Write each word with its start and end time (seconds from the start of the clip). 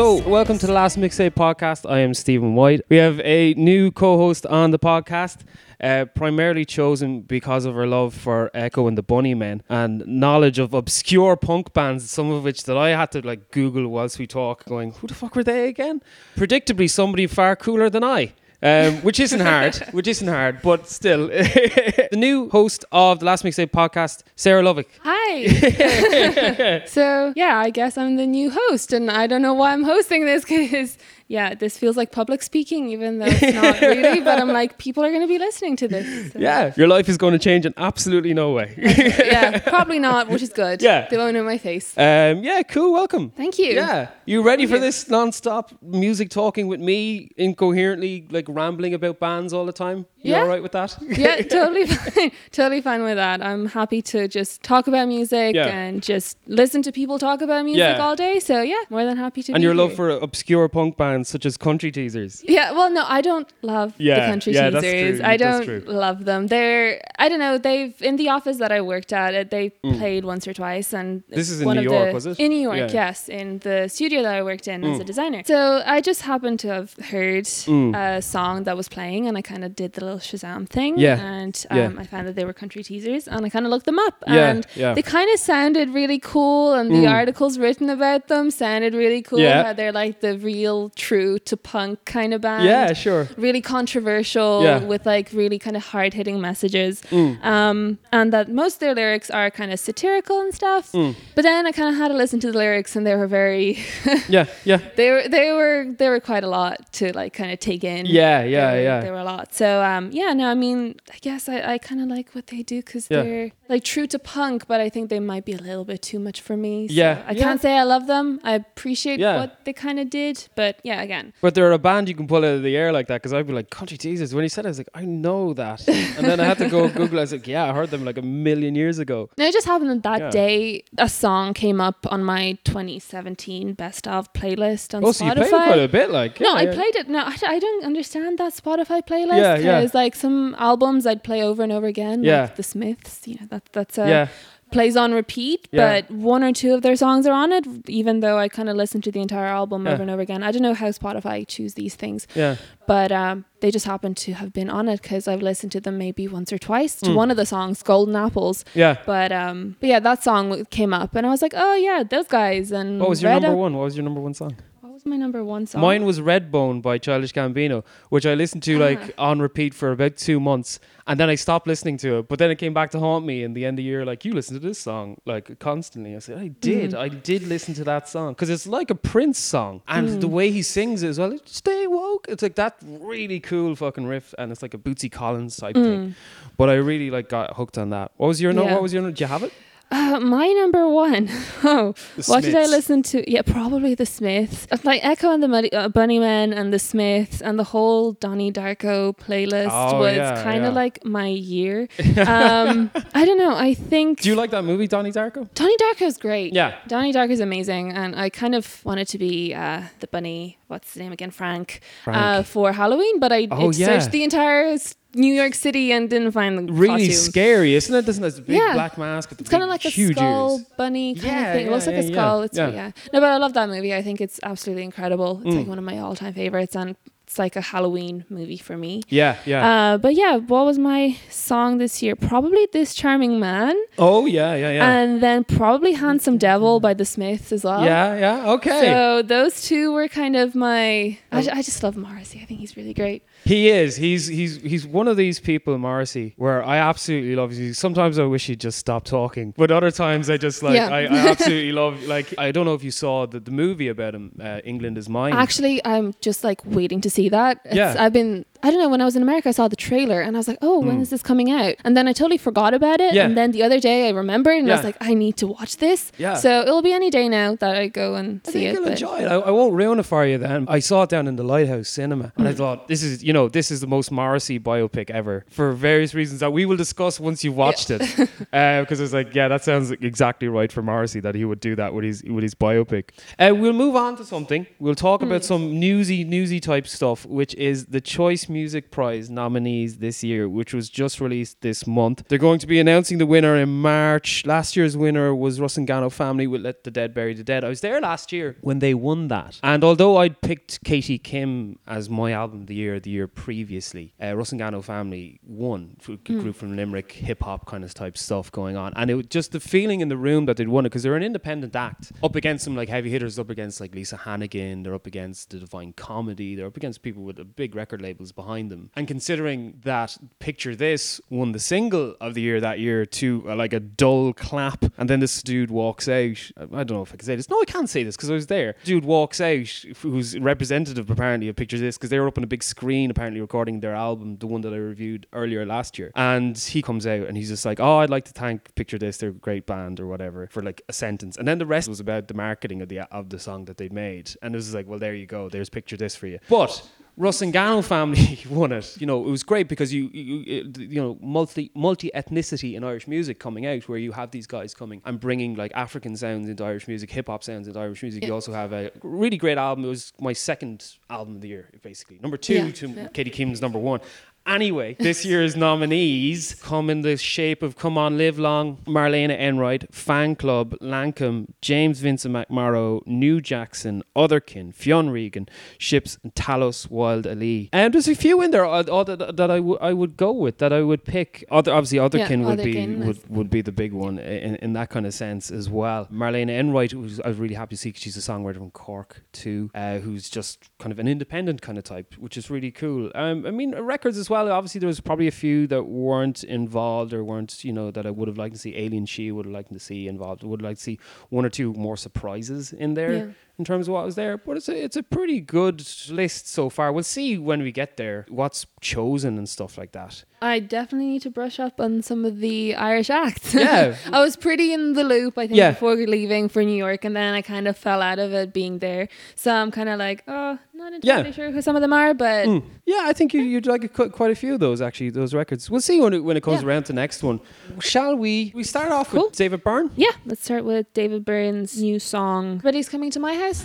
So, 0.00 0.14
welcome 0.26 0.56
to 0.56 0.66
the 0.66 0.72
last 0.72 0.96
mixtape 0.96 1.32
podcast. 1.32 1.84
I 1.86 1.98
am 1.98 2.14
Stephen 2.14 2.54
White. 2.54 2.80
We 2.88 2.96
have 2.96 3.20
a 3.20 3.52
new 3.58 3.90
co-host 3.90 4.46
on 4.46 4.70
the 4.70 4.78
podcast, 4.78 5.40
uh, 5.78 6.06
primarily 6.14 6.64
chosen 6.64 7.20
because 7.20 7.66
of 7.66 7.74
her 7.74 7.86
love 7.86 8.14
for 8.14 8.50
Echo 8.54 8.86
and 8.86 8.96
the 8.96 9.02
Bunnymen 9.02 9.60
and 9.68 10.02
knowledge 10.06 10.58
of 10.58 10.72
obscure 10.72 11.36
punk 11.36 11.74
bands, 11.74 12.10
some 12.10 12.30
of 12.30 12.44
which 12.44 12.64
that 12.64 12.78
I 12.78 12.96
had 12.96 13.12
to 13.12 13.20
like 13.20 13.50
Google 13.50 13.88
whilst 13.88 14.18
we 14.18 14.26
talk, 14.26 14.64
going, 14.64 14.92
"Who 14.92 15.06
the 15.06 15.12
fuck 15.12 15.36
were 15.36 15.44
they 15.44 15.68
again?" 15.68 16.00
Predictably, 16.34 16.88
somebody 16.88 17.26
far 17.26 17.54
cooler 17.54 17.90
than 17.90 18.02
I. 18.02 18.32
Um, 18.62 18.96
which 18.96 19.18
isn't 19.18 19.40
hard, 19.40 19.76
which 19.92 20.06
isn't 20.06 20.28
hard, 20.28 20.60
but 20.62 20.86
still. 20.86 21.28
the 21.28 22.08
new 22.12 22.50
host 22.50 22.84
of 22.92 23.20
the 23.20 23.24
Last 23.24 23.42
Mixtape 23.42 23.70
podcast, 23.70 24.22
Sara 24.36 24.62
Lovic. 24.62 24.86
Hi. 25.02 26.84
so, 26.86 27.32
yeah, 27.36 27.58
I 27.58 27.70
guess 27.70 27.96
I'm 27.96 28.16
the 28.16 28.26
new 28.26 28.50
host, 28.50 28.92
and 28.92 29.10
I 29.10 29.26
don't 29.26 29.40
know 29.40 29.54
why 29.54 29.72
I'm 29.72 29.84
hosting 29.84 30.26
this 30.26 30.44
because 30.44 30.98
yeah, 31.30 31.54
this 31.54 31.78
feels 31.78 31.96
like 31.96 32.10
public 32.10 32.42
speaking, 32.42 32.88
even 32.88 33.20
though 33.20 33.26
it's 33.28 33.54
not 33.54 33.80
really. 33.80 34.20
But 34.20 34.40
I'm 34.40 34.48
like, 34.48 34.78
people 34.78 35.04
are 35.04 35.10
going 35.10 35.20
to 35.20 35.28
be 35.28 35.38
listening 35.38 35.76
to 35.76 35.86
this. 35.86 36.32
So. 36.32 36.40
Yeah, 36.40 36.72
your 36.76 36.88
life 36.88 37.08
is 37.08 37.16
going 37.16 37.34
to 37.34 37.38
change 37.38 37.64
in 37.64 37.72
absolutely 37.76 38.34
no 38.34 38.50
way. 38.50 38.74
yeah, 38.76 39.60
probably 39.60 40.00
not, 40.00 40.28
which 40.28 40.42
is 40.42 40.48
good. 40.48 40.82
Yeah, 40.82 41.06
they 41.08 41.16
won't 41.16 41.34
know 41.34 41.44
my 41.44 41.56
face. 41.56 41.96
Um, 41.96 42.42
yeah, 42.42 42.62
cool. 42.62 42.92
Welcome. 42.92 43.30
Thank 43.30 43.60
you. 43.60 43.74
Yeah, 43.74 44.08
you 44.24 44.42
ready 44.42 44.64
Thank 44.64 44.70
for 44.70 44.76
you. 44.78 44.80
this 44.80 45.08
non-stop 45.08 45.70
music 45.80 46.30
talking 46.30 46.66
with 46.66 46.80
me, 46.80 47.30
incoherently 47.36 48.26
like 48.30 48.46
rambling 48.48 48.92
about 48.92 49.20
bands 49.20 49.52
all 49.52 49.66
the 49.66 49.72
time? 49.72 50.06
You 50.22 50.32
yeah. 50.32 50.40
all 50.42 50.48
right 50.48 50.62
with 50.62 50.72
that? 50.72 50.98
yeah, 51.02 51.40
totally 51.58 51.86
fine. 51.86 52.32
totally 52.52 52.82
fine 52.82 53.02
with 53.02 53.16
that. 53.16 53.42
I'm 53.42 53.66
happy 53.66 54.02
to 54.02 54.28
just 54.28 54.62
talk 54.62 54.86
about 54.86 55.08
music 55.08 55.54
yeah. 55.54 55.66
and 55.66 56.02
just 56.02 56.36
listen 56.46 56.82
to 56.82 56.92
people 56.92 57.18
talk 57.18 57.40
about 57.40 57.64
music 57.64 57.80
yeah. 57.80 58.04
all 58.04 58.16
day. 58.16 58.38
So 58.38 58.60
yeah, 58.60 58.82
more 58.90 59.04
than 59.04 59.16
happy 59.16 59.42
to. 59.44 59.54
And 59.54 59.62
your 59.62 59.72
here. 59.72 59.82
love 59.82 59.94
for 59.94 60.10
obscure 60.10 60.68
punk 60.68 60.98
bands 60.98 61.30
such 61.30 61.46
as 61.46 61.56
country 61.56 61.90
teasers. 61.90 62.44
Yeah, 62.46 62.72
well, 62.72 62.90
no, 62.90 63.04
I 63.06 63.22
don't 63.22 63.50
love 63.62 63.94
yeah, 63.96 64.20
the 64.20 64.26
country 64.32 64.52
yeah, 64.52 64.68
teasers. 64.70 65.20
I 65.22 65.38
don't 65.38 65.86
love 65.88 66.26
them. 66.26 66.48
They're, 66.48 67.00
I 67.18 67.28
don't 67.30 67.38
know. 67.38 67.56
They've 67.56 67.94
in 68.02 68.16
the 68.16 68.28
office 68.28 68.58
that 68.58 68.72
I 68.72 68.82
worked 68.82 69.14
at, 69.14 69.50
they 69.50 69.70
mm. 69.82 69.98
played 69.98 70.26
once 70.26 70.46
or 70.46 70.52
twice, 70.52 70.92
and 70.92 71.22
this 71.28 71.48
is 71.48 71.62
in 71.62 71.68
New 71.68 71.80
York, 71.80 72.08
the, 72.08 72.14
was 72.14 72.26
it? 72.26 72.38
In 72.38 72.50
New 72.50 72.60
York, 72.60 72.92
yes, 72.92 73.28
in 73.28 73.58
the 73.60 73.88
studio 73.88 74.22
that 74.22 74.34
I 74.34 74.42
worked 74.42 74.68
in 74.68 74.82
mm. 74.82 74.92
as 74.92 75.00
a 75.00 75.04
designer. 75.04 75.42
So 75.46 75.82
I 75.86 76.02
just 76.02 76.22
happened 76.22 76.60
to 76.60 76.68
have 76.68 76.92
heard 76.94 77.44
mm. 77.44 77.96
a 77.96 78.20
song 78.20 78.64
that 78.64 78.76
was 78.76 78.88
playing, 78.88 79.26
and 79.26 79.38
I 79.38 79.42
kind 79.42 79.64
of 79.64 79.74
did 79.74 79.94
the 79.94 80.09
little 80.12 80.20
Shazam 80.20 80.68
thing. 80.68 80.98
Yeah, 80.98 81.18
and 81.18 81.66
um, 81.70 81.98
I 81.98 82.04
found 82.04 82.28
that 82.28 82.34
they 82.34 82.44
were 82.44 82.52
country 82.52 82.82
teasers, 82.82 83.28
and 83.28 83.44
I 83.44 83.48
kind 83.48 83.66
of 83.66 83.70
looked 83.70 83.86
them 83.86 83.98
up, 83.98 84.22
and 84.26 84.66
they 84.76 85.02
kind 85.02 85.30
of 85.32 85.38
sounded 85.38 85.90
really 85.90 86.18
cool, 86.18 86.74
and 86.74 86.90
the 86.90 87.04
mm. 87.04 87.10
articles 87.10 87.58
written 87.58 87.90
about 87.90 88.28
them 88.28 88.50
sounded 88.50 88.94
really 88.94 89.22
cool. 89.22 89.40
Yeah, 89.40 89.72
they're 89.72 89.92
like 89.92 90.20
the 90.20 90.38
real 90.38 90.90
true 90.90 91.38
to 91.40 91.56
punk 91.56 92.04
kind 92.04 92.34
of 92.34 92.40
band. 92.40 92.64
Yeah, 92.64 92.92
sure. 92.92 93.28
Really 93.36 93.60
controversial 93.60 94.62
yeah. 94.62 94.82
with 94.82 95.06
like 95.06 95.30
really 95.32 95.58
kind 95.58 95.76
of 95.76 95.84
hard 95.84 96.14
hitting 96.14 96.40
messages. 96.40 97.02
Mm. 97.10 97.44
Um, 97.44 97.98
and 98.12 98.32
that 98.32 98.50
most 98.50 98.74
of 98.74 98.80
their 98.80 98.94
lyrics 98.94 99.30
are 99.30 99.50
kind 99.50 99.72
of 99.72 99.78
satirical 99.80 100.40
and 100.40 100.54
stuff. 100.54 100.92
Mm. 100.92 101.14
But 101.34 101.42
then 101.42 101.66
I 101.66 101.72
kind 101.72 101.88
of 101.88 101.96
had 101.96 102.08
to 102.08 102.14
listen 102.14 102.40
to 102.40 102.52
the 102.52 102.58
lyrics 102.58 102.96
and 102.96 103.06
they 103.06 103.14
were 103.14 103.26
very 103.26 103.78
Yeah, 104.28 104.46
yeah. 104.64 104.80
They 104.96 105.10
were 105.10 105.28
they 105.28 105.52
were 105.52 105.94
they 105.98 106.08
were 106.08 106.20
quite 106.20 106.44
a 106.44 106.48
lot 106.48 106.92
to 106.94 107.12
like 107.12 107.32
kind 107.32 107.50
of 107.52 107.58
take 107.60 107.84
in. 107.84 108.06
Yeah, 108.06 108.44
yeah, 108.44 108.70
they 108.70 108.76
were, 108.76 108.82
yeah. 108.82 109.00
They 109.00 109.10
were 109.10 109.24
a 109.26 109.30
lot. 109.34 109.54
So 109.54 109.82
um 109.82 109.99
Um, 110.00 110.10
yeah, 110.12 110.32
no, 110.32 110.48
I 110.48 110.54
mean, 110.54 110.96
I 111.12 111.18
guess 111.20 111.48
I, 111.48 111.74
I 111.74 111.78
kind 111.78 112.00
of 112.00 112.08
like 112.08 112.34
what 112.34 112.46
they 112.48 112.62
do 112.62 112.82
cuz 112.82 113.08
yeah. 113.10 113.22
they're 113.22 113.50
like 113.70 113.84
true 113.84 114.06
to 114.08 114.18
punk, 114.18 114.66
but 114.66 114.80
I 114.80 114.88
think 114.88 115.10
they 115.10 115.20
might 115.20 115.44
be 115.44 115.52
a 115.52 115.58
little 115.58 115.84
bit 115.84 116.02
too 116.02 116.18
much 116.18 116.40
for 116.40 116.56
me. 116.56 116.88
So 116.88 116.94
yeah. 116.94 117.22
I 117.26 117.34
can't 117.34 117.62
say 117.62 117.78
I 117.78 117.84
love 117.84 118.08
them. 118.08 118.40
I 118.42 118.54
appreciate 118.54 119.20
yeah. 119.20 119.36
what 119.38 119.64
they 119.64 119.72
kind 119.72 120.00
of 120.00 120.10
did, 120.10 120.48
but 120.56 120.80
yeah, 120.82 121.00
again. 121.00 121.32
But 121.40 121.54
they're 121.54 121.70
a 121.70 121.78
band 121.78 122.08
you 122.08 122.16
can 122.16 122.26
pull 122.26 122.38
out 122.38 122.56
of 122.56 122.62
the 122.64 122.76
air 122.76 122.92
like 122.92 123.06
that 123.06 123.22
because 123.22 123.32
I'd 123.32 123.46
be 123.46 123.52
like, 123.52 123.70
Country 123.70 123.96
Teasers. 123.96 124.34
When 124.34 124.42
he 124.42 124.48
said 124.48 124.64
it, 124.64 124.68
I 124.68 124.70
was 124.70 124.78
like, 124.78 124.88
I 124.92 125.04
know 125.04 125.54
that. 125.54 125.88
and 125.88 126.26
then 126.26 126.40
I 126.40 126.44
had 126.44 126.58
to 126.58 126.68
go 126.68 126.88
Google. 126.98 127.18
I 127.18 127.22
was 127.22 127.32
like, 127.32 127.46
yeah, 127.46 127.70
I 127.70 127.72
heard 127.72 127.90
them 127.90 128.04
like 128.04 128.18
a 128.18 128.22
million 128.22 128.74
years 128.74 128.98
ago. 128.98 129.30
No, 129.38 129.46
it 129.46 129.52
just 129.52 129.66
happened 129.66 129.90
that 129.90 130.02
that 130.02 130.20
yeah. 130.20 130.30
day 130.30 130.84
a 130.98 131.08
song 131.08 131.54
came 131.54 131.80
up 131.80 132.04
on 132.10 132.24
my 132.24 132.58
2017 132.64 133.74
best 133.74 134.08
of 134.08 134.32
playlist 134.32 134.96
on 134.96 135.04
oh, 135.04 135.10
Spotify. 135.10 135.14
so 135.14 135.24
you 135.26 135.34
played 135.34 135.50
quite 135.50 135.78
a 135.78 135.88
bit, 135.88 136.10
like. 136.10 136.40
No, 136.40 136.56
yeah, 136.56 136.70
I 136.70 136.74
played 136.74 136.96
it. 136.96 137.08
No, 137.08 137.20
I, 137.20 137.36
I 137.46 137.58
don't 137.60 137.84
understand 137.84 138.38
that 138.38 138.52
Spotify 138.52 139.06
playlist. 139.06 139.62
Yeah, 139.62 139.80
yeah. 139.80 139.88
like 139.94 140.16
some 140.16 140.56
albums 140.58 141.06
I'd 141.06 141.22
play 141.22 141.40
over 141.40 141.62
and 141.62 141.70
over 141.70 141.86
again. 141.86 142.24
Yeah. 142.24 142.42
Like 142.42 142.56
The 142.56 142.64
Smiths, 142.64 143.28
you 143.28 143.36
know, 143.36 143.59
that, 143.62 143.72
that's 143.72 143.98
a. 143.98 144.08
Yeah 144.08 144.28
plays 144.70 144.96
on 144.96 145.12
repeat, 145.12 145.68
yeah. 145.72 146.00
but 146.00 146.10
one 146.10 146.42
or 146.42 146.52
two 146.52 146.74
of 146.74 146.82
their 146.82 146.96
songs 146.96 147.26
are 147.26 147.32
on 147.32 147.52
it, 147.52 147.66
even 147.88 148.20
though 148.20 148.38
I 148.38 148.48
kind 148.48 148.68
of 148.68 148.76
listen 148.76 149.00
to 149.02 149.12
the 149.12 149.20
entire 149.20 149.46
album 149.46 149.86
yeah. 149.86 149.92
over 149.92 150.02
and 150.02 150.10
over 150.10 150.22
again. 150.22 150.42
I 150.42 150.52
don't 150.52 150.62
know 150.62 150.74
how 150.74 150.88
Spotify 150.88 151.46
choose 151.46 151.74
these 151.74 151.94
things. 151.94 152.26
Yeah. 152.34 152.56
But 152.86 153.12
um, 153.12 153.44
they 153.60 153.70
just 153.70 153.86
happen 153.86 154.14
to 154.16 154.32
have 154.34 154.52
been 154.52 154.70
on 154.70 154.88
it 154.88 155.02
because 155.02 155.28
I've 155.28 155.42
listened 155.42 155.72
to 155.72 155.80
them 155.80 155.98
maybe 155.98 156.26
once 156.28 156.52
or 156.52 156.58
twice 156.58 156.96
to 157.00 157.10
mm. 157.10 157.14
one 157.14 157.30
of 157.30 157.36
the 157.36 157.46
songs, 157.46 157.82
Golden 157.82 158.16
Apples. 158.16 158.64
Yeah. 158.74 158.98
But 159.06 159.32
um, 159.32 159.76
but 159.80 159.88
yeah, 159.88 160.00
that 160.00 160.22
song 160.22 160.64
came 160.66 160.92
up 160.92 161.14
and 161.14 161.26
I 161.26 161.30
was 161.30 161.42
like, 161.42 161.54
oh 161.56 161.74
yeah, 161.74 162.02
those 162.02 162.26
guys. 162.26 162.72
And 162.72 163.00
what 163.00 163.08
was 163.08 163.22
your 163.22 163.32
Red 163.32 163.42
number 163.42 163.56
one? 163.56 163.74
What 163.76 163.84
was 163.84 163.96
your 163.96 164.04
number 164.04 164.20
one 164.20 164.34
song? 164.34 164.56
Was 165.00 165.10
my 165.10 165.16
number 165.16 165.42
one 165.42 165.66
song? 165.66 165.80
Mine 165.80 166.04
was 166.04 166.20
Redbone 166.20 166.82
by 166.82 166.98
Childish 166.98 167.32
Gambino, 167.32 167.84
which 168.10 168.26
I 168.26 168.34
listened 168.34 168.62
to 168.64 168.78
like 168.78 169.00
uh-huh. 169.00 169.12
on 169.18 169.40
repeat 169.40 169.74
for 169.74 169.92
about 169.92 170.16
two 170.16 170.38
months, 170.40 170.78
and 171.06 171.18
then 171.18 171.28
I 171.28 171.34
stopped 171.34 171.66
listening 171.66 171.96
to 171.98 172.18
it. 172.18 172.28
But 172.28 172.38
then 172.38 172.50
it 172.50 172.56
came 172.56 172.74
back 172.74 172.90
to 172.92 172.98
haunt 172.98 173.24
me 173.24 173.42
in 173.42 173.54
the 173.54 173.64
end 173.64 173.74
of 173.74 173.78
the 173.78 173.84
year. 173.84 174.04
Like 174.04 174.24
you 174.24 174.32
listen 174.32 174.54
to 174.54 174.60
this 174.60 174.78
song 174.78 175.16
like 175.24 175.58
constantly. 175.58 176.14
I 176.14 176.18
said 176.18 176.38
I 176.38 176.48
did. 176.48 176.92
Mm. 176.92 176.98
I 176.98 177.08
did 177.08 177.44
listen 177.44 177.74
to 177.74 177.84
that 177.84 178.08
song 178.08 178.32
because 178.32 178.50
it's 178.50 178.66
like 178.66 178.90
a 178.90 178.94
Prince 178.94 179.38
song, 179.38 179.82
and 179.88 180.08
mm. 180.08 180.20
the 180.20 180.28
way 180.28 180.50
he 180.50 180.62
sings 180.62 181.02
it 181.02 181.08
as 181.08 181.18
well. 181.18 181.36
Stay 181.44 181.86
woke. 181.86 182.26
It's 182.28 182.42
like 182.42 182.56
that 182.56 182.76
really 182.82 183.40
cool 183.40 183.74
fucking 183.76 184.06
riff, 184.06 184.34
and 184.38 184.52
it's 184.52 184.62
like 184.62 184.74
a 184.74 184.78
Bootsy 184.78 185.10
Collins 185.10 185.56
type 185.56 185.76
mm. 185.76 185.82
thing. 185.82 186.14
But 186.56 186.68
I 186.68 186.74
really 186.74 187.10
like 187.10 187.28
got 187.28 187.56
hooked 187.56 187.78
on 187.78 187.90
that. 187.90 188.12
What 188.16 188.28
was 188.28 188.40
your 188.40 188.52
no? 188.52 188.64
Yeah. 188.64 188.74
What 188.74 188.82
was 188.82 188.92
your? 188.92 189.10
Do 189.10 189.24
you 189.24 189.28
have 189.28 189.42
it? 189.42 189.52
Uh, 189.90 190.20
my 190.20 190.46
number 190.48 190.88
one. 190.88 191.28
Oh, 191.62 191.92
the 192.16 192.22
what 192.22 192.42
Smiths. 192.42 192.46
did 192.46 192.56
I 192.56 192.66
listen 192.66 193.02
to? 193.02 193.30
Yeah, 193.30 193.42
probably 193.42 193.94
the 193.94 194.06
Smiths. 194.06 194.66
Like 194.82 195.04
Echo 195.04 195.30
and 195.30 195.42
the 195.42 195.48
Muddy, 195.48 195.70
uh, 195.74 195.90
Bunnymen 195.90 196.56
and 196.56 196.72
the 196.72 196.78
Smiths 196.78 197.42
and 197.42 197.58
the 197.58 197.64
whole 197.64 198.12
Donnie 198.12 198.50
Darko 198.50 199.14
playlist 199.14 199.68
oh, 199.70 199.98
was 199.98 200.16
yeah, 200.16 200.42
kind 200.42 200.64
of 200.64 200.72
yeah. 200.72 200.80
like 200.80 201.04
my 201.04 201.26
year. 201.26 201.88
Um, 202.20 202.90
I 203.14 203.24
don't 203.24 203.38
know. 203.38 203.54
I 203.56 203.74
think. 203.74 204.20
Do 204.20 204.28
you 204.28 204.36
like 204.36 204.50
that 204.50 204.64
movie, 204.64 204.86
Donnie 204.86 205.12
Darko? 205.12 205.52
Donnie 205.54 205.76
Darko 205.76 206.02
is 206.02 206.16
great. 206.16 206.54
Yeah. 206.54 206.76
Donnie 206.86 207.12
Darko 207.12 207.30
is 207.30 207.40
amazing, 207.40 207.92
and 207.92 208.14
I 208.14 208.30
kind 208.30 208.54
of 208.54 208.84
wanted 208.84 209.08
to 209.08 209.18
be 209.18 209.54
uh, 209.54 209.82
the 210.00 210.06
bunny. 210.06 210.58
What's 210.68 210.94
his 210.94 211.02
name 211.02 211.12
again? 211.12 211.30
Frank. 211.30 211.80
Frank. 212.04 212.16
Uh, 212.16 212.42
for 212.42 212.72
Halloween, 212.72 213.18
but 213.20 213.32
I 213.32 213.48
oh, 213.50 213.72
searched 213.72 214.12
the 214.12 214.22
entire 214.22 214.76
New 215.14 215.32
York 215.32 215.54
City 215.54 215.92
and 215.92 216.08
didn't 216.08 216.32
find 216.32 216.68
the 216.68 216.72
really 216.72 217.10
scary, 217.10 217.74
isn't 217.74 217.94
it? 217.94 218.06
Doesn't 218.06 218.22
it? 218.22 218.30
This 218.30 218.40
big 218.40 218.56
yeah. 218.56 218.74
black 218.74 218.96
mask. 218.96 219.30
With 219.30 219.40
it's 219.40 219.50
kind 219.50 219.62
of 219.62 219.68
like 219.68 219.84
a 219.84 219.90
skull 219.90 220.58
ears. 220.58 220.66
bunny 220.76 221.14
kind 221.14 221.26
yeah, 221.26 221.40
of 221.40 221.54
thing. 221.54 221.64
Yeah, 221.64 221.70
it 221.70 221.74
looks 221.74 221.86
like 221.86 221.96
a 221.96 222.06
skull. 222.06 222.42
It's 222.42 222.56
yeah. 222.56 222.70
yeah. 222.70 222.90
No, 223.12 223.20
but 223.20 223.30
I 223.30 223.36
love 223.38 223.54
that 223.54 223.68
movie. 223.68 223.94
I 223.94 224.02
think 224.02 224.20
it's 224.20 224.38
absolutely 224.42 224.84
incredible. 224.84 225.40
It's 225.44 225.54
mm. 225.54 225.58
like 225.58 225.66
one 225.66 225.78
of 225.78 225.84
my 225.84 225.98
all-time 225.98 226.34
favorites, 226.34 226.76
and 226.76 226.96
it's 227.30 227.38
like 227.38 227.54
a 227.54 227.60
Halloween 227.60 228.24
movie 228.28 228.56
for 228.56 228.76
me. 228.76 229.02
Yeah, 229.08 229.36
yeah. 229.46 229.92
Uh, 229.92 229.98
but 229.98 230.14
yeah, 230.16 230.36
what 230.36 230.64
was 230.64 230.78
my 230.78 231.16
song 231.28 231.78
this 231.78 232.02
year? 232.02 232.16
Probably 232.16 232.66
"This 232.72 232.92
Charming 232.92 233.38
Man." 233.38 233.76
Oh 233.98 234.26
yeah, 234.26 234.56
yeah, 234.56 234.72
yeah. 234.72 234.90
And 234.90 235.22
then 235.22 235.44
probably 235.44 235.92
"Handsome 235.92 236.38
Devil" 236.38 236.80
by 236.80 236.92
the 236.92 237.04
Smiths 237.04 237.52
as 237.52 237.62
well. 237.62 237.84
Yeah, 237.84 238.18
yeah. 238.18 238.50
Okay. 238.52 238.80
So 238.80 239.22
those 239.22 239.62
two 239.62 239.92
were 239.92 240.08
kind 240.08 240.34
of 240.34 240.56
my. 240.56 241.18
I, 241.30 241.48
I 241.52 241.62
just 241.62 241.84
love 241.84 241.96
Morrissey. 241.96 242.40
I 242.42 242.46
think 242.46 242.58
he's 242.58 242.76
really 242.76 242.94
great. 242.94 243.22
He 243.44 243.68
is. 243.68 243.96
He's 243.96 244.26
he's 244.26 244.56
he's 244.56 244.86
one 244.86 245.08
of 245.08 245.16
these 245.16 245.40
people, 245.40 245.76
Morrissey, 245.78 246.34
where 246.36 246.64
I 246.64 246.78
absolutely 246.78 247.34
love. 247.36 247.52
You. 247.52 247.72
Sometimes 247.74 248.18
I 248.18 248.24
wish 248.24 248.46
he'd 248.46 248.60
just 248.60 248.78
stop 248.78 249.04
talking, 249.04 249.54
but 249.56 249.70
other 249.70 249.90
times 249.90 250.28
I 250.28 250.36
just 250.36 250.62
like 250.62 250.74
yeah. 250.74 250.88
I, 250.88 251.00
I, 251.02 251.28
absolutely 251.30 251.72
love. 251.72 252.02
Like 252.04 252.34
I 252.38 252.52
don't 252.52 252.66
know 252.66 252.74
if 252.74 252.84
you 252.84 252.90
saw 252.90 253.26
the, 253.26 253.40
the 253.40 253.50
movie 253.50 253.88
about 253.88 254.14
him, 254.14 254.32
uh, 254.40 254.60
England 254.64 254.98
is 254.98 255.08
mine. 255.08 255.32
Actually, 255.32 255.84
I'm 255.84 256.14
just 256.20 256.44
like 256.44 256.64
waiting 256.64 257.00
to 257.00 257.10
see 257.10 257.28
that. 257.30 257.60
It's, 257.64 257.74
yeah, 257.74 257.96
I've 257.98 258.12
been 258.12 258.44
I 258.62 258.70
don't 258.70 258.78
know, 258.78 258.88
when 258.88 259.00
I 259.00 259.04
was 259.04 259.16
in 259.16 259.22
America, 259.22 259.48
I 259.48 259.52
saw 259.52 259.68
the 259.68 259.76
trailer 259.76 260.20
and 260.20 260.36
I 260.36 260.38
was 260.38 260.48
like, 260.48 260.58
oh, 260.60 260.80
when 260.80 260.98
mm. 260.98 261.02
is 261.02 261.10
this 261.10 261.22
coming 261.22 261.50
out? 261.50 261.76
And 261.84 261.96
then 261.96 262.06
I 262.06 262.12
totally 262.12 262.36
forgot 262.36 262.74
about 262.74 263.00
it. 263.00 263.14
Yeah. 263.14 263.24
And 263.24 263.36
then 263.36 263.52
the 263.52 263.62
other 263.62 263.80
day 263.80 264.08
I 264.08 264.10
remembered 264.10 264.58
and 264.58 264.66
yeah. 264.66 264.74
I 264.74 264.76
was 264.76 264.84
like, 264.84 264.96
I 265.00 265.14
need 265.14 265.36
to 265.38 265.46
watch 265.46 265.78
this. 265.78 266.12
Yeah. 266.18 266.34
So 266.34 266.60
it'll 266.62 266.82
be 266.82 266.92
any 266.92 267.10
day 267.10 267.28
now 267.28 267.54
that 267.56 267.76
I 267.76 267.88
go 267.88 268.16
and 268.16 268.40
I 268.46 268.50
see 268.50 268.66
it. 268.66 268.74
You'll 268.74 268.86
enjoy 268.86 269.20
it. 269.20 269.26
I, 269.26 269.36
I, 269.36 269.50
won't 269.50 269.74
ruin 269.74 269.98
it 269.98 270.04
for 270.04 270.26
you 270.26 270.36
then. 270.36 270.66
I 270.68 270.80
saw 270.80 271.04
it 271.04 271.10
down 271.10 271.26
in 271.26 271.36
the 271.36 271.42
Lighthouse 271.42 271.88
Cinema 271.88 272.32
and 272.36 272.46
mm. 272.46 272.50
I 272.50 272.54
thought, 272.54 272.88
this 272.88 273.02
is, 273.02 273.24
you 273.24 273.32
know, 273.32 273.48
this 273.48 273.70
is 273.70 273.80
the 273.80 273.86
most 273.86 274.10
Morrissey 274.10 274.60
biopic 274.60 275.10
ever 275.10 275.46
for 275.48 275.72
various 275.72 276.14
reasons 276.14 276.40
that 276.40 276.52
we 276.52 276.66
will 276.66 276.76
discuss 276.76 277.18
once 277.18 277.42
you've 277.42 277.56
watched 277.56 277.88
yeah. 277.88 277.98
it. 278.00 278.30
Because 278.50 279.00
uh, 279.00 279.04
it's 279.04 279.12
like, 279.14 279.34
yeah, 279.34 279.48
that 279.48 279.64
sounds 279.64 279.90
exactly 279.90 280.48
right 280.48 280.70
for 280.70 280.82
Morrissey 280.82 281.20
that 281.20 281.34
he 281.34 281.46
would 281.46 281.60
do 281.60 281.74
that 281.76 281.94
with 281.94 282.04
his, 282.04 282.22
with 282.24 282.42
his 282.42 282.54
biopic. 282.54 283.10
Uh, 283.38 283.54
we'll 283.54 283.72
move 283.72 283.96
on 283.96 284.16
to 284.16 284.24
something. 284.24 284.66
We'll 284.78 284.94
talk 284.94 285.20
mm. 285.20 285.26
about 285.26 285.44
some 285.44 285.80
newsy, 285.80 286.24
newsy 286.24 286.60
type 286.60 286.86
stuff, 286.86 287.24
which 287.24 287.54
is 287.54 287.86
the 287.86 288.00
Choice 288.00 288.49
Music 288.50 288.90
Prize 288.90 289.30
nominees 289.30 289.98
this 289.98 290.22
year, 290.22 290.48
which 290.48 290.74
was 290.74 290.90
just 290.90 291.20
released 291.20 291.60
this 291.60 291.86
month. 291.86 292.24
They're 292.28 292.38
going 292.38 292.58
to 292.58 292.66
be 292.66 292.80
announcing 292.80 293.18
the 293.18 293.26
winner 293.26 293.56
in 293.56 293.80
March. 293.80 294.44
Last 294.44 294.76
year's 294.76 294.96
winner 294.96 295.34
was 295.34 295.58
Rusangano 295.58 296.12
Family 296.12 296.46
with 296.46 296.60
Let 296.62 296.84
the 296.84 296.90
Dead 296.90 297.14
Bury 297.14 297.34
the 297.34 297.44
Dead. 297.44 297.64
I 297.64 297.68
was 297.68 297.80
there 297.80 298.00
last 298.00 298.32
year 298.32 298.56
when 298.60 298.80
they 298.80 298.92
won 298.94 299.28
that. 299.28 299.58
And 299.62 299.84
although 299.84 300.18
I'd 300.18 300.40
picked 300.40 300.84
Katie 300.84 301.18
Kim 301.18 301.78
as 301.86 302.10
my 302.10 302.32
album 302.32 302.62
of 302.62 302.66
the 302.66 302.74
year 302.74 303.00
the 303.00 303.10
year 303.10 303.28
previously, 303.28 304.14
uh, 304.20 304.26
Rusangano 304.26 304.82
Family 304.82 305.40
won. 305.44 305.96
A 306.06 306.10
mm. 306.12 306.24
group 306.24 306.56
from 306.56 306.76
Limerick, 306.76 307.12
hip 307.12 307.42
hop 307.42 307.66
kind 307.66 307.84
of 307.84 307.94
type 307.94 308.18
stuff 308.18 308.50
going 308.50 308.76
on. 308.76 308.92
And 308.96 309.10
it 309.10 309.14
was 309.14 309.26
just 309.26 309.52
the 309.52 309.60
feeling 309.60 310.00
in 310.00 310.08
the 310.08 310.16
room 310.16 310.46
that 310.46 310.56
they'd 310.56 310.68
won 310.68 310.86
it 310.86 310.90
because 310.90 311.02
they're 311.02 311.16
an 311.16 311.22
independent 311.22 311.76
act 311.76 312.12
up 312.22 312.34
against 312.34 312.64
some 312.64 312.76
like 312.76 312.88
heavy 312.88 313.10
hitters, 313.10 313.38
up 313.38 313.50
against 313.50 313.80
like 313.80 313.94
Lisa 313.94 314.16
Hannigan, 314.16 314.82
they're 314.82 314.94
up 314.94 315.06
against 315.06 315.50
the 315.50 315.58
Divine 315.58 315.92
Comedy, 315.92 316.54
they're 316.54 316.66
up 316.66 316.76
against 316.76 317.02
people 317.02 317.22
with 317.22 317.56
big 317.56 317.74
record 317.74 318.02
labels 318.02 318.32
behind 318.40 318.70
them. 318.70 318.90
And 318.96 319.06
considering 319.06 319.80
that 319.84 320.16
Picture 320.38 320.74
This 320.74 321.20
won 321.28 321.52
the 321.52 321.58
single 321.58 322.14
of 322.20 322.34
the 322.34 322.40
year 322.40 322.60
that 322.60 322.78
year 322.78 323.04
to 323.20 323.44
uh, 323.48 323.56
like 323.56 323.72
a 323.72 323.80
dull 323.80 324.32
clap, 324.32 324.84
and 324.98 325.08
then 325.10 325.20
this 325.20 325.42
dude 325.42 325.70
walks 325.70 326.08
out. 326.08 326.38
I 326.56 326.84
don't 326.84 326.90
know 326.90 327.02
if 327.02 327.12
I 327.12 327.16
can 327.16 327.26
say 327.26 327.36
this. 327.36 327.50
No, 327.50 327.60
I 327.60 327.64
can't 327.64 327.88
say 327.88 328.02
this 328.02 328.16
because 328.16 328.30
I 328.30 328.34
was 328.34 328.46
there. 328.46 328.74
Dude 328.84 329.04
walks 329.04 329.40
out, 329.40 329.68
who's 330.02 330.38
representative 330.38 331.10
apparently 331.10 331.48
of 331.48 331.56
Picture 331.56 331.78
This 331.78 331.96
because 331.96 332.10
they 332.10 332.18
were 332.18 332.28
up 332.28 332.38
on 332.38 332.44
a 332.44 332.52
big 332.54 332.62
screen 332.62 333.10
apparently 333.10 333.40
recording 333.40 333.80
their 333.80 333.94
album, 333.94 334.36
the 334.38 334.46
one 334.46 334.62
that 334.62 334.72
I 334.72 334.76
reviewed 334.76 335.26
earlier 335.32 335.66
last 335.66 335.98
year. 335.98 336.10
And 336.16 336.56
he 336.56 336.82
comes 336.82 337.06
out 337.06 337.26
and 337.26 337.36
he's 337.36 337.48
just 337.48 337.66
like, 337.66 337.80
"Oh, 337.80 337.98
I'd 337.98 338.10
like 338.10 338.24
to 338.26 338.32
thank 338.32 338.74
Picture 338.74 338.98
This, 338.98 339.18
they're 339.18 339.30
a 339.30 339.32
great 339.32 339.66
band 339.66 340.00
or 340.00 340.06
whatever," 340.06 340.46
for 340.46 340.62
like 340.62 340.82
a 340.88 340.92
sentence, 340.92 341.36
and 341.36 341.46
then 341.46 341.58
the 341.58 341.66
rest 341.66 341.88
was 341.88 342.00
about 342.00 342.28
the 342.28 342.34
marketing 342.34 342.80
of 342.82 342.88
the 342.88 343.00
of 343.12 343.28
the 343.30 343.38
song 343.38 343.66
that 343.66 343.76
they 343.76 343.88
made, 343.88 344.30
and 344.42 344.54
it 344.54 344.58
was 344.58 344.74
like, 344.74 344.86
"Well, 344.86 344.98
there 344.98 345.14
you 345.14 345.26
go. 345.26 345.48
There's 345.48 345.68
Picture 345.68 345.96
This 345.96 346.16
for 346.16 346.26
you." 346.26 346.38
But 346.48 346.88
Rusangano 347.20 347.84
family 347.84 348.40
won 348.48 348.72
it. 348.72 348.96
You 348.98 349.06
know, 349.06 349.22
it 349.26 349.30
was 349.30 349.42
great 349.42 349.68
because 349.68 349.92
you 349.92 350.08
you, 350.12 350.72
you 350.78 351.00
know 351.00 351.18
multi 351.20 351.70
multi 351.74 352.10
ethnicity 352.14 352.74
in 352.74 352.82
Irish 352.82 353.06
music 353.06 353.38
coming 353.38 353.66
out, 353.66 353.86
where 353.88 353.98
you 353.98 354.12
have 354.12 354.30
these 354.30 354.46
guys 354.46 354.72
coming 354.74 355.02
and 355.04 355.20
bringing 355.20 355.54
like 355.54 355.70
African 355.74 356.16
sounds 356.16 356.48
into 356.48 356.64
Irish 356.64 356.88
music, 356.88 357.10
hip 357.10 357.26
hop 357.28 357.44
sounds 357.44 357.68
into 357.68 357.78
Irish 357.78 358.02
music. 358.02 358.22
Yeah. 358.22 358.28
You 358.28 358.34
also 358.34 358.52
have 358.52 358.72
a 358.72 358.90
really 359.02 359.36
great 359.36 359.58
album. 359.58 359.84
It 359.84 359.88
was 359.88 360.14
my 360.18 360.32
second 360.32 360.96
album 361.10 361.36
of 361.36 361.40
the 361.42 361.48
year, 361.48 361.68
basically 361.82 362.18
number 362.22 362.38
two 362.38 362.54
yeah. 362.54 362.70
to 362.72 362.88
yeah. 362.88 363.08
Katie 363.08 363.30
Kim's 363.30 363.60
number 363.60 363.78
one. 363.78 364.00
Anyway, 364.46 364.96
this 364.98 365.24
year's 365.24 365.54
nominees 365.54 366.54
come 366.54 366.90
in 366.90 367.02
the 367.02 367.16
shape 367.16 367.62
of 367.62 367.76
Come 367.76 367.96
On 367.96 368.18
Live 368.18 368.38
Long, 368.38 368.78
Marlene 368.86 369.30
Enright, 369.30 369.90
Fangclub, 369.92 370.76
Lankum, 370.80 371.46
James 371.60 372.00
Vincent 372.00 372.34
McMorrow, 372.34 373.06
New 373.06 373.40
Jackson, 373.40 374.02
Otherkin, 374.16 374.74
Fionn 374.74 375.10
Regan, 375.10 375.48
Ships, 375.78 376.18
and 376.22 376.34
Talos 376.34 376.90
Wild 376.90 377.26
Alee. 377.26 377.68
And 377.72 377.94
there's 377.94 378.08
a 378.08 378.14
few 378.14 378.40
in 378.42 378.50
there 378.50 378.64
uh, 378.64 378.82
uh, 378.82 379.04
that, 379.04 379.36
that 379.36 379.50
I, 379.50 379.56
w- 379.56 379.78
I 379.80 379.92
would 379.92 380.16
go 380.16 380.32
with, 380.32 380.58
that 380.58 380.72
I 380.72 380.82
would 380.82 381.04
pick. 381.04 381.44
Other, 381.50 381.72
obviously, 381.72 381.98
Otherkin 381.98 382.40
yeah, 382.40 382.46
would 382.46 382.58
Otherkin 382.58 383.00
be 383.00 383.06
would, 383.06 383.30
would 383.30 383.50
be 383.50 383.60
the 383.60 383.72
big 383.72 383.92
one 383.92 384.18
in, 384.18 384.56
in 384.56 384.72
that 384.72 384.90
kind 384.90 385.06
of 385.06 385.14
sense 385.14 385.50
as 385.50 385.68
well. 385.68 386.06
Marlene 386.06 386.48
Enright, 386.50 386.92
who's 386.92 387.20
I 387.20 387.28
was 387.28 387.36
really 387.36 387.54
happy 387.54 387.76
to 387.76 387.80
see 387.80 387.90
because 387.90 388.02
she's 388.02 388.16
a 388.16 388.20
songwriter 388.20 388.56
from 388.56 388.70
Cork 388.70 389.22
too, 389.32 389.70
uh, 389.74 389.98
who's 389.98 390.28
just 390.30 390.70
kind 390.78 390.92
of 390.92 390.98
an 390.98 391.06
independent 391.06 391.62
kind 391.62 391.78
of 391.78 391.84
type, 391.84 392.14
which 392.18 392.36
is 392.36 392.50
really 392.50 392.70
cool. 392.70 393.10
Um, 393.14 393.46
I 393.46 393.50
mean, 393.50 393.74
records 393.74 394.16
as 394.16 394.29
well. 394.30 394.50
Obviously, 394.50 394.78
there 394.78 394.86
was 394.86 395.00
probably 395.00 395.26
a 395.26 395.32
few 395.32 395.66
that 395.66 395.84
weren't 395.84 396.44
involved 396.44 397.12
or 397.12 397.22
weren't, 397.22 397.64
you 397.64 397.72
know, 397.72 397.90
that 397.90 398.06
I 398.06 398.10
would 398.10 398.28
have 398.28 398.38
liked 398.38 398.54
to 398.54 398.60
see. 398.60 398.76
Alien 398.76 399.06
She 399.06 399.30
would 399.30 399.46
have 399.46 399.52
liked 399.52 399.72
to 399.72 399.78
see 399.78 400.08
involved. 400.08 400.42
Would 400.42 400.62
like 400.62 400.76
to 400.76 400.82
see 400.82 400.98
one 401.28 401.44
or 401.44 401.50
two 401.50 401.72
more 401.74 401.96
surprises 401.96 402.72
in 402.72 402.94
there. 402.94 403.12
Yeah 403.12 403.26
in 403.60 403.64
terms 403.64 403.88
of 403.88 403.92
what 403.92 404.06
was 404.06 404.14
there. 404.16 404.36
But 404.38 404.56
it's 404.56 404.68
a 404.68 404.84
it's 404.84 404.96
a 404.96 405.02
pretty 405.02 405.38
good 405.38 405.86
list 406.08 406.48
so 406.48 406.70
far. 406.70 406.92
We'll 406.92 407.04
see 407.04 407.38
when 407.38 407.62
we 407.62 407.70
get 407.70 407.96
there 407.96 408.26
what's 408.28 408.66
chosen 408.80 409.38
and 409.38 409.48
stuff 409.48 409.78
like 409.78 409.92
that. 409.92 410.24
I 410.42 410.58
definitely 410.58 411.08
need 411.08 411.22
to 411.22 411.30
brush 411.30 411.60
up 411.60 411.78
on 411.78 412.02
some 412.02 412.24
of 412.24 412.38
the 412.40 412.74
Irish 412.74 413.10
acts. 413.10 413.54
Yeah, 413.60 413.96
I 414.10 414.20
was 414.20 414.36
pretty 414.36 414.72
in 414.72 414.94
the 414.94 415.04
loop. 415.04 415.36
I 415.36 415.46
think 415.46 415.58
yeah. 415.58 415.72
before 415.72 415.94
leaving 415.94 416.48
for 416.48 416.64
New 416.64 416.76
York, 416.76 417.04
and 417.04 417.14
then 417.14 417.34
I 417.34 417.42
kind 417.42 417.68
of 417.68 417.76
fell 417.76 418.00
out 418.00 418.18
of 418.18 418.32
it 418.32 418.54
being 418.54 418.78
there. 418.78 419.08
So 419.34 419.52
I'm 419.52 419.70
kind 419.70 419.90
of 419.90 419.98
like, 419.98 420.24
oh, 420.26 420.58
not 420.80 420.92
entirely 420.92 421.28
yeah. 421.28 421.34
sure 421.34 421.50
who 421.50 421.62
some 421.62 421.76
of 421.76 421.82
them 421.82 421.92
are, 421.92 422.14
but 422.14 422.48
mm. 422.48 422.64
yeah, 422.84 423.02
I 423.04 423.12
think 423.12 423.32
you, 423.32 423.42
you'd 423.42 423.66
like 423.66 423.92
quite 423.92 424.30
a 424.30 424.34
few 424.34 424.54
of 424.54 424.60
those 424.60 424.80
actually. 424.80 425.10
Those 425.10 425.34
records. 425.34 425.70
We'll 425.70 425.80
see 425.80 426.00
when 426.00 426.14
it, 426.14 426.24
when 426.24 426.36
it 426.36 426.42
comes 426.42 426.62
yeah. 426.62 426.68
around 426.68 426.84
to 426.84 426.92
next 426.92 427.22
one. 427.22 427.40
Shall 427.80 428.16
we? 428.16 428.52
We 428.54 428.64
start 428.64 428.90
off 428.90 429.10
cool. 429.10 429.26
with 429.26 429.36
David 429.36 429.62
Byrne. 429.62 429.90
Yeah, 429.96 430.10
let's 430.26 430.42
start 430.42 430.64
with 430.64 430.92
David 430.92 431.24
Byrne's 431.24 431.80
new 431.80 431.98
song. 431.98 432.60
But 432.62 432.74
he's 432.74 432.88
coming 432.88 433.10
to 433.12 433.20
my 433.20 433.34
house. 433.34 433.64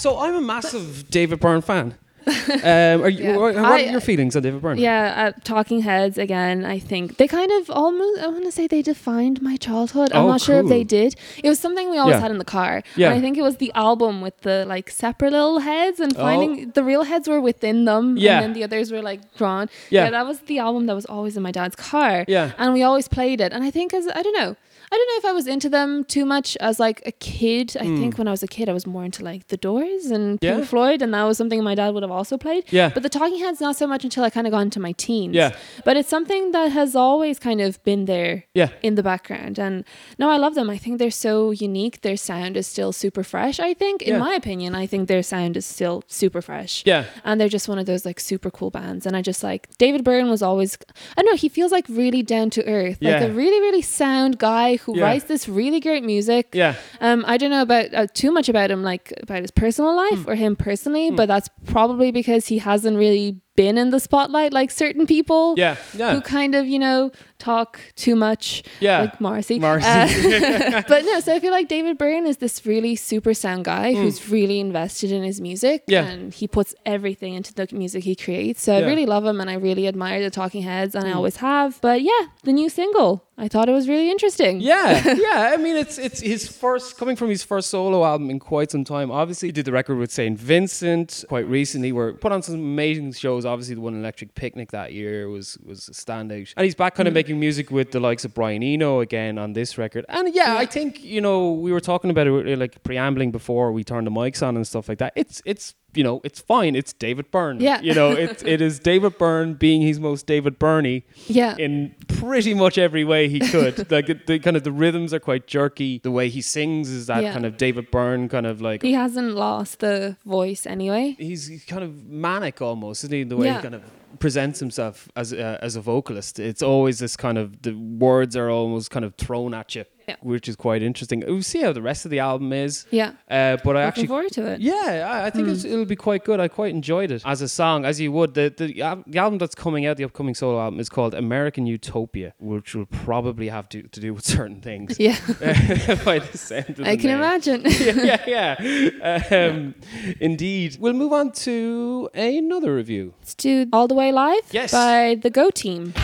So 0.00 0.18
I'm 0.18 0.34
a 0.34 0.40
massive 0.40 1.10
David 1.10 1.40
Byrne 1.40 1.60
fan. 1.60 1.94
um, 2.26 3.02
are 3.02 3.08
you, 3.10 3.24
yeah. 3.24 3.36
what, 3.36 3.54
are 3.54 3.78
your 3.80 4.00
feelings 4.00 4.34
on 4.34 4.42
David 4.42 4.62
Byrne? 4.62 4.78
Yeah, 4.78 5.32
uh, 5.36 5.40
Talking 5.44 5.82
Heads 5.82 6.16
again. 6.16 6.64
I 6.64 6.78
think 6.78 7.18
they 7.18 7.28
kind 7.28 7.52
of 7.52 7.68
almost. 7.68 8.22
I 8.22 8.28
want 8.28 8.44
to 8.44 8.52
say 8.52 8.66
they 8.66 8.80
defined 8.80 9.42
my 9.42 9.58
childhood. 9.58 10.10
I'm 10.12 10.24
oh, 10.24 10.28
not 10.28 10.40
cool. 10.40 10.46
sure 10.46 10.60
if 10.60 10.68
they 10.68 10.84
did. 10.84 11.16
It 11.44 11.50
was 11.50 11.58
something 11.58 11.90
we 11.90 11.98
always 11.98 12.14
yeah. 12.14 12.20
had 12.20 12.30
in 12.30 12.38
the 12.38 12.46
car. 12.46 12.82
Yeah. 12.96 13.08
And 13.08 13.18
I 13.18 13.20
think 13.20 13.36
it 13.36 13.42
was 13.42 13.58
the 13.58 13.72
album 13.74 14.22
with 14.22 14.40
the 14.40 14.64
like 14.66 14.88
separate 14.88 15.32
little 15.32 15.58
heads 15.58 16.00
and 16.00 16.16
finding 16.16 16.68
oh. 16.68 16.70
the 16.72 16.82
real 16.82 17.02
heads 17.02 17.28
were 17.28 17.40
within 17.42 17.84
them. 17.84 18.16
Yeah. 18.16 18.36
And 18.36 18.44
then 18.44 18.52
the 18.54 18.64
others 18.64 18.90
were 18.90 19.02
like 19.02 19.36
drawn. 19.36 19.68
Yeah. 19.90 20.04
yeah. 20.04 20.10
That 20.12 20.26
was 20.26 20.40
the 20.40 20.60
album 20.60 20.86
that 20.86 20.94
was 20.94 21.04
always 21.04 21.36
in 21.36 21.42
my 21.42 21.52
dad's 21.52 21.76
car. 21.76 22.24
Yeah. 22.26 22.52
And 22.56 22.72
we 22.72 22.82
always 22.82 23.06
played 23.06 23.42
it. 23.42 23.52
And 23.52 23.62
I 23.64 23.70
think 23.70 23.92
as 23.92 24.08
I 24.08 24.22
don't 24.22 24.38
know 24.38 24.56
I 24.92 24.96
don't 24.96 25.08
know 25.08 25.28
if 25.28 25.32
I 25.32 25.32
was 25.32 25.46
into 25.46 25.68
them 25.68 26.02
too 26.02 26.24
much 26.24 26.56
as 26.56 26.80
like 26.80 27.00
a 27.06 27.12
kid. 27.12 27.76
I 27.78 27.84
mm. 27.84 27.98
think 28.00 28.18
when 28.18 28.26
I 28.26 28.32
was 28.32 28.42
a 28.42 28.48
kid, 28.48 28.68
I 28.68 28.72
was 28.72 28.88
more 28.88 29.04
into 29.04 29.22
like 29.22 29.46
the 29.46 29.56
Doors 29.56 30.06
and 30.06 30.36
yeah. 30.42 30.56
Pink 30.56 30.66
Floyd, 30.66 31.00
and 31.00 31.14
that 31.14 31.22
was 31.24 31.38
something 31.38 31.62
my 31.62 31.76
dad 31.76 31.94
would 31.94 32.02
have 32.02 32.10
also 32.10 32.36
played. 32.36 32.64
Yeah. 32.72 32.88
But 32.88 33.04
the 33.04 33.08
Talking 33.08 33.38
Heads 33.38 33.60
not 33.60 33.76
so 33.76 33.86
much 33.86 34.02
until 34.02 34.24
I 34.24 34.30
kind 34.30 34.48
of 34.48 34.50
got 34.50 34.60
into 34.60 34.80
my 34.80 34.90
teens. 34.92 35.36
Yeah. 35.36 35.54
But 35.84 35.96
it's 35.96 36.08
something 36.08 36.50
that 36.52 36.72
has 36.72 36.96
always 36.96 37.38
kind 37.38 37.60
of 37.60 37.82
been 37.84 38.06
there. 38.06 38.44
Yeah. 38.52 38.70
In 38.82 38.96
the 38.96 39.02
background, 39.02 39.58
and 39.58 39.84
no, 40.18 40.28
I 40.28 40.38
love 40.38 40.56
them. 40.56 40.68
I 40.68 40.76
think 40.76 40.98
they're 40.98 41.10
so 41.12 41.52
unique. 41.52 42.00
Their 42.00 42.16
sound 42.16 42.56
is 42.56 42.66
still 42.66 42.92
super 42.92 43.22
fresh. 43.22 43.60
I 43.60 43.74
think, 43.74 44.02
in 44.02 44.14
yeah. 44.14 44.18
my 44.18 44.34
opinion, 44.34 44.74
I 44.74 44.86
think 44.86 45.06
their 45.06 45.22
sound 45.22 45.56
is 45.56 45.66
still 45.66 46.02
super 46.08 46.42
fresh. 46.42 46.82
Yeah. 46.84 47.04
And 47.24 47.40
they're 47.40 47.48
just 47.48 47.68
one 47.68 47.78
of 47.78 47.86
those 47.86 48.04
like 48.04 48.18
super 48.18 48.50
cool 48.50 48.70
bands. 48.70 49.06
And 49.06 49.16
I 49.16 49.22
just 49.22 49.44
like 49.44 49.68
David 49.78 50.02
Byrne 50.02 50.30
was 50.30 50.42
always. 50.42 50.76
I 51.16 51.22
don't 51.22 51.30
know. 51.30 51.36
He 51.36 51.48
feels 51.48 51.70
like 51.70 51.86
really 51.88 52.22
down 52.22 52.50
to 52.50 52.66
earth, 52.66 52.98
like 53.00 53.22
a 53.22 53.30
really 53.30 53.60
really 53.60 53.82
sound 53.82 54.38
guy 54.38 54.79
who 54.84 54.96
yeah. 54.96 55.04
writes 55.04 55.24
this 55.24 55.48
really 55.48 55.80
great 55.80 56.04
music. 56.04 56.48
Yeah. 56.52 56.74
Um, 57.00 57.24
I 57.26 57.36
don't 57.36 57.50
know 57.50 57.62
about 57.62 57.94
uh, 57.94 58.06
too 58.12 58.32
much 58.32 58.48
about 58.48 58.70
him, 58.70 58.82
like 58.82 59.12
about 59.22 59.42
his 59.42 59.50
personal 59.50 59.94
life 59.94 60.20
mm. 60.20 60.28
or 60.28 60.34
him 60.34 60.56
personally, 60.56 61.10
mm. 61.10 61.16
but 61.16 61.26
that's 61.26 61.48
probably 61.66 62.10
because 62.10 62.46
he 62.46 62.58
hasn't 62.58 62.96
really 62.96 63.40
been 63.60 63.76
in 63.76 63.90
the 63.90 64.00
spotlight 64.00 64.54
like 64.54 64.70
certain 64.70 65.06
people. 65.06 65.54
Yeah. 65.58 65.76
Yeah. 65.94 66.14
Who 66.14 66.22
kind 66.22 66.54
of 66.54 66.66
you 66.66 66.78
know 66.78 67.12
talk 67.40 67.80
too 67.94 68.14
much. 68.14 68.62
Yeah. 68.80 69.00
Like 69.00 69.20
Marcy. 69.20 69.58
Marcy. 69.58 69.86
Uh, 69.86 70.82
but 70.88 71.04
no, 71.04 71.20
so 71.20 71.34
I 71.34 71.40
feel 71.40 71.50
like 71.50 71.68
David 71.68 71.98
Byrne 71.98 72.26
is 72.26 72.38
this 72.38 72.64
really 72.64 72.94
super 72.96 73.34
sound 73.34 73.64
guy 73.64 73.92
mm. 73.92 73.96
who's 73.96 74.28
really 74.30 74.60
invested 74.60 75.10
in 75.10 75.22
his 75.24 75.40
music. 75.40 75.84
Yeah. 75.88 76.04
And 76.04 76.32
he 76.32 76.46
puts 76.46 76.74
everything 76.86 77.34
into 77.34 77.52
the 77.52 77.66
music 77.72 78.04
he 78.04 78.14
creates. 78.14 78.62
So 78.62 78.72
yeah. 78.72 78.84
I 78.84 78.88
really 78.88 79.06
love 79.06 79.24
him 79.24 79.40
and 79.40 79.50
I 79.50 79.54
really 79.54 79.88
admire 79.88 80.22
the 80.22 80.30
Talking 80.30 80.62
Heads 80.62 80.94
and 80.94 81.04
mm. 81.04 81.08
I 81.08 81.12
always 81.12 81.36
have. 81.36 81.80
But 81.80 82.02
yeah, 82.02 82.22
the 82.44 82.52
new 82.52 82.68
single. 82.68 83.24
I 83.40 83.48
thought 83.48 83.70
it 83.70 83.72
was 83.72 83.88
really 83.88 84.10
interesting. 84.10 84.60
Yeah, 84.60 85.14
yeah. 85.16 85.50
I 85.54 85.56
mean, 85.56 85.74
it's 85.74 85.96
it's 85.96 86.20
his 86.20 86.46
first 86.46 86.98
coming 86.98 87.16
from 87.16 87.30
his 87.30 87.42
first 87.42 87.70
solo 87.70 88.04
album 88.04 88.28
in 88.28 88.38
quite 88.38 88.70
some 88.70 88.84
time. 88.84 89.10
Obviously, 89.10 89.48
he 89.48 89.52
did 89.52 89.64
the 89.64 89.72
record 89.72 89.96
with 89.96 90.12
Saint 90.12 90.38
Vincent 90.38 91.24
quite 91.26 91.48
recently. 91.48 91.90
We're 91.90 92.12
put 92.12 92.32
on 92.32 92.42
some 92.42 92.56
amazing 92.56 93.14
shows. 93.14 93.46
Obviously, 93.50 93.76
the 93.76 93.80
one 93.80 93.94
Electric 93.94 94.34
Picnic 94.34 94.72
that 94.72 94.92
year 94.92 95.28
was 95.28 95.56
was 95.64 95.88
a 95.88 95.92
standout, 95.92 96.52
and 96.56 96.64
he's 96.64 96.74
back 96.74 96.94
kind 96.94 97.08
of 97.08 97.12
mm. 97.12 97.14
making 97.14 97.30
making 97.30 97.40
music 97.40 97.70
with 97.70 97.92
the 97.92 98.00
likes 98.00 98.24
of 98.24 98.34
Brian 98.34 98.62
Eno 98.62 99.00
again 99.00 99.38
on 99.38 99.52
this 99.52 99.78
record. 99.78 100.04
And 100.08 100.34
yeah, 100.34 100.54
yeah, 100.54 100.58
I 100.58 100.66
think 100.66 101.02
you 101.02 101.20
know 101.20 101.52
we 101.52 101.72
were 101.72 101.80
talking 101.80 102.10
about 102.10 102.26
it 102.26 102.58
like 102.58 102.82
preambling 102.82 103.30
before 103.30 103.72
we 103.72 103.84
turned 103.84 104.06
the 104.06 104.10
mics 104.10 104.44
on 104.46 104.56
and 104.56 104.66
stuff 104.66 104.88
like 104.88 104.98
that. 104.98 105.12
It's 105.14 105.40
it's 105.44 105.74
you 105.94 106.04
know 106.04 106.20
it's 106.24 106.40
fine. 106.40 106.76
It's 106.76 106.92
David 106.92 107.30
Byrne. 107.30 107.60
Yeah, 107.60 107.80
you 107.80 107.94
know 107.94 108.10
it 108.12 108.42
it 108.46 108.60
is 108.60 108.78
David 108.78 109.18
Byrne 109.18 109.54
being 109.54 109.82
his 109.82 110.00
most 110.00 110.26
David 110.26 110.58
Byrne. 110.58 111.02
Yeah, 111.26 111.56
in 111.56 111.94
pretty 112.08 112.54
much 112.54 112.78
every 112.78 113.04
way 113.04 113.28
he 113.28 113.40
could. 113.40 113.90
like 113.96 114.08
it, 114.08 114.26
the 114.26 114.38
kind 114.38 114.56
of 114.56 114.64
the 114.64 114.72
rhythms 114.72 115.12
are 115.12 115.20
quite 115.20 115.46
jerky. 115.46 116.00
The 116.02 116.10
way 116.10 116.28
he 116.28 116.40
sings 116.40 116.88
is 116.88 117.06
that 117.06 117.22
yeah. 117.22 117.32
kind 117.32 117.46
of 117.46 117.56
David 117.56 117.90
Byrne 117.90 118.28
kind 118.28 118.46
of 118.46 118.60
like 118.60 118.82
he 118.82 118.92
hasn't 118.92 119.34
lost 119.34 119.80
the 119.80 120.16
voice 120.24 120.66
anyway. 120.66 121.16
He's, 121.18 121.46
he's 121.46 121.64
kind 121.64 121.82
of 121.82 122.04
manic 122.04 122.60
almost, 122.60 123.04
isn't 123.04 123.16
he? 123.16 123.24
The 123.24 123.36
way 123.36 123.46
yeah. 123.46 123.56
he 123.56 123.62
kind 123.62 123.74
of 123.74 123.82
presents 124.18 124.60
himself 124.60 125.08
as 125.16 125.32
a, 125.32 125.58
as 125.62 125.76
a 125.76 125.80
vocalist. 125.80 126.38
It's 126.38 126.62
always 126.62 126.98
this 126.98 127.16
kind 127.16 127.38
of 127.38 127.62
the 127.62 127.72
words 127.72 128.36
are 128.36 128.50
almost 128.50 128.90
kind 128.90 129.04
of 129.04 129.14
thrown 129.14 129.54
at 129.54 129.74
you 129.74 129.84
yeah. 130.10 130.16
which 130.22 130.48
is 130.48 130.56
quite 130.56 130.82
interesting. 130.82 131.22
We'll 131.26 131.42
see 131.42 131.62
how 131.62 131.72
the 131.72 131.82
rest 131.82 132.04
of 132.04 132.10
the 132.10 132.18
album 132.18 132.52
is. 132.52 132.86
Yeah. 132.90 133.12
Uh, 133.28 133.56
but 133.64 133.76
I 133.76 133.86
Looking 133.86 133.88
actually 133.88 134.06
forward 134.06 134.32
to 134.32 134.46
it. 134.52 134.60
Yeah, 134.60 135.08
I, 135.10 135.26
I 135.26 135.30
think 135.30 135.48
mm. 135.48 135.64
it'll 135.64 135.84
be 135.84 135.96
quite 135.96 136.24
good. 136.24 136.40
I 136.40 136.48
quite 136.48 136.74
enjoyed 136.74 137.10
it 137.10 137.22
as 137.24 137.42
a 137.42 137.48
song, 137.48 137.84
as 137.84 138.00
you 138.00 138.12
would. 138.12 138.34
The, 138.34 138.52
the 138.56 138.70
the 139.06 139.18
album 139.18 139.38
that's 139.38 139.54
coming 139.54 139.86
out, 139.86 139.96
the 139.96 140.04
upcoming 140.04 140.34
solo 140.34 140.60
album, 140.60 140.80
is 140.80 140.88
called 140.88 141.14
American 141.14 141.66
Utopia, 141.66 142.34
which 142.38 142.74
will 142.74 142.86
probably 142.86 143.48
have 143.48 143.68
to, 143.70 143.82
to 143.82 144.00
do 144.00 144.14
with 144.14 144.24
certain 144.24 144.60
things. 144.60 144.98
Yeah. 144.98 145.16
by 146.04 146.20
the 146.20 146.38
sound 146.38 146.80
of 146.80 146.86
I 146.86 146.96
can 146.96 147.10
name. 147.10 147.18
imagine. 147.18 147.62
yeah, 147.66 148.24
yeah, 148.26 148.62
yeah. 148.62 149.20
Um, 149.50 149.74
indeed. 150.20 150.76
We'll 150.80 150.92
move 150.92 151.12
on 151.12 151.32
to 151.32 152.10
another 152.14 152.74
review. 152.74 153.14
Let's 153.20 153.34
do 153.34 153.66
All 153.72 153.88
the 153.88 153.94
Way 153.94 154.12
Live 154.12 154.42
yes. 154.50 154.72
by 154.72 155.18
the 155.20 155.30
Go 155.30 155.50
Team. 155.50 155.94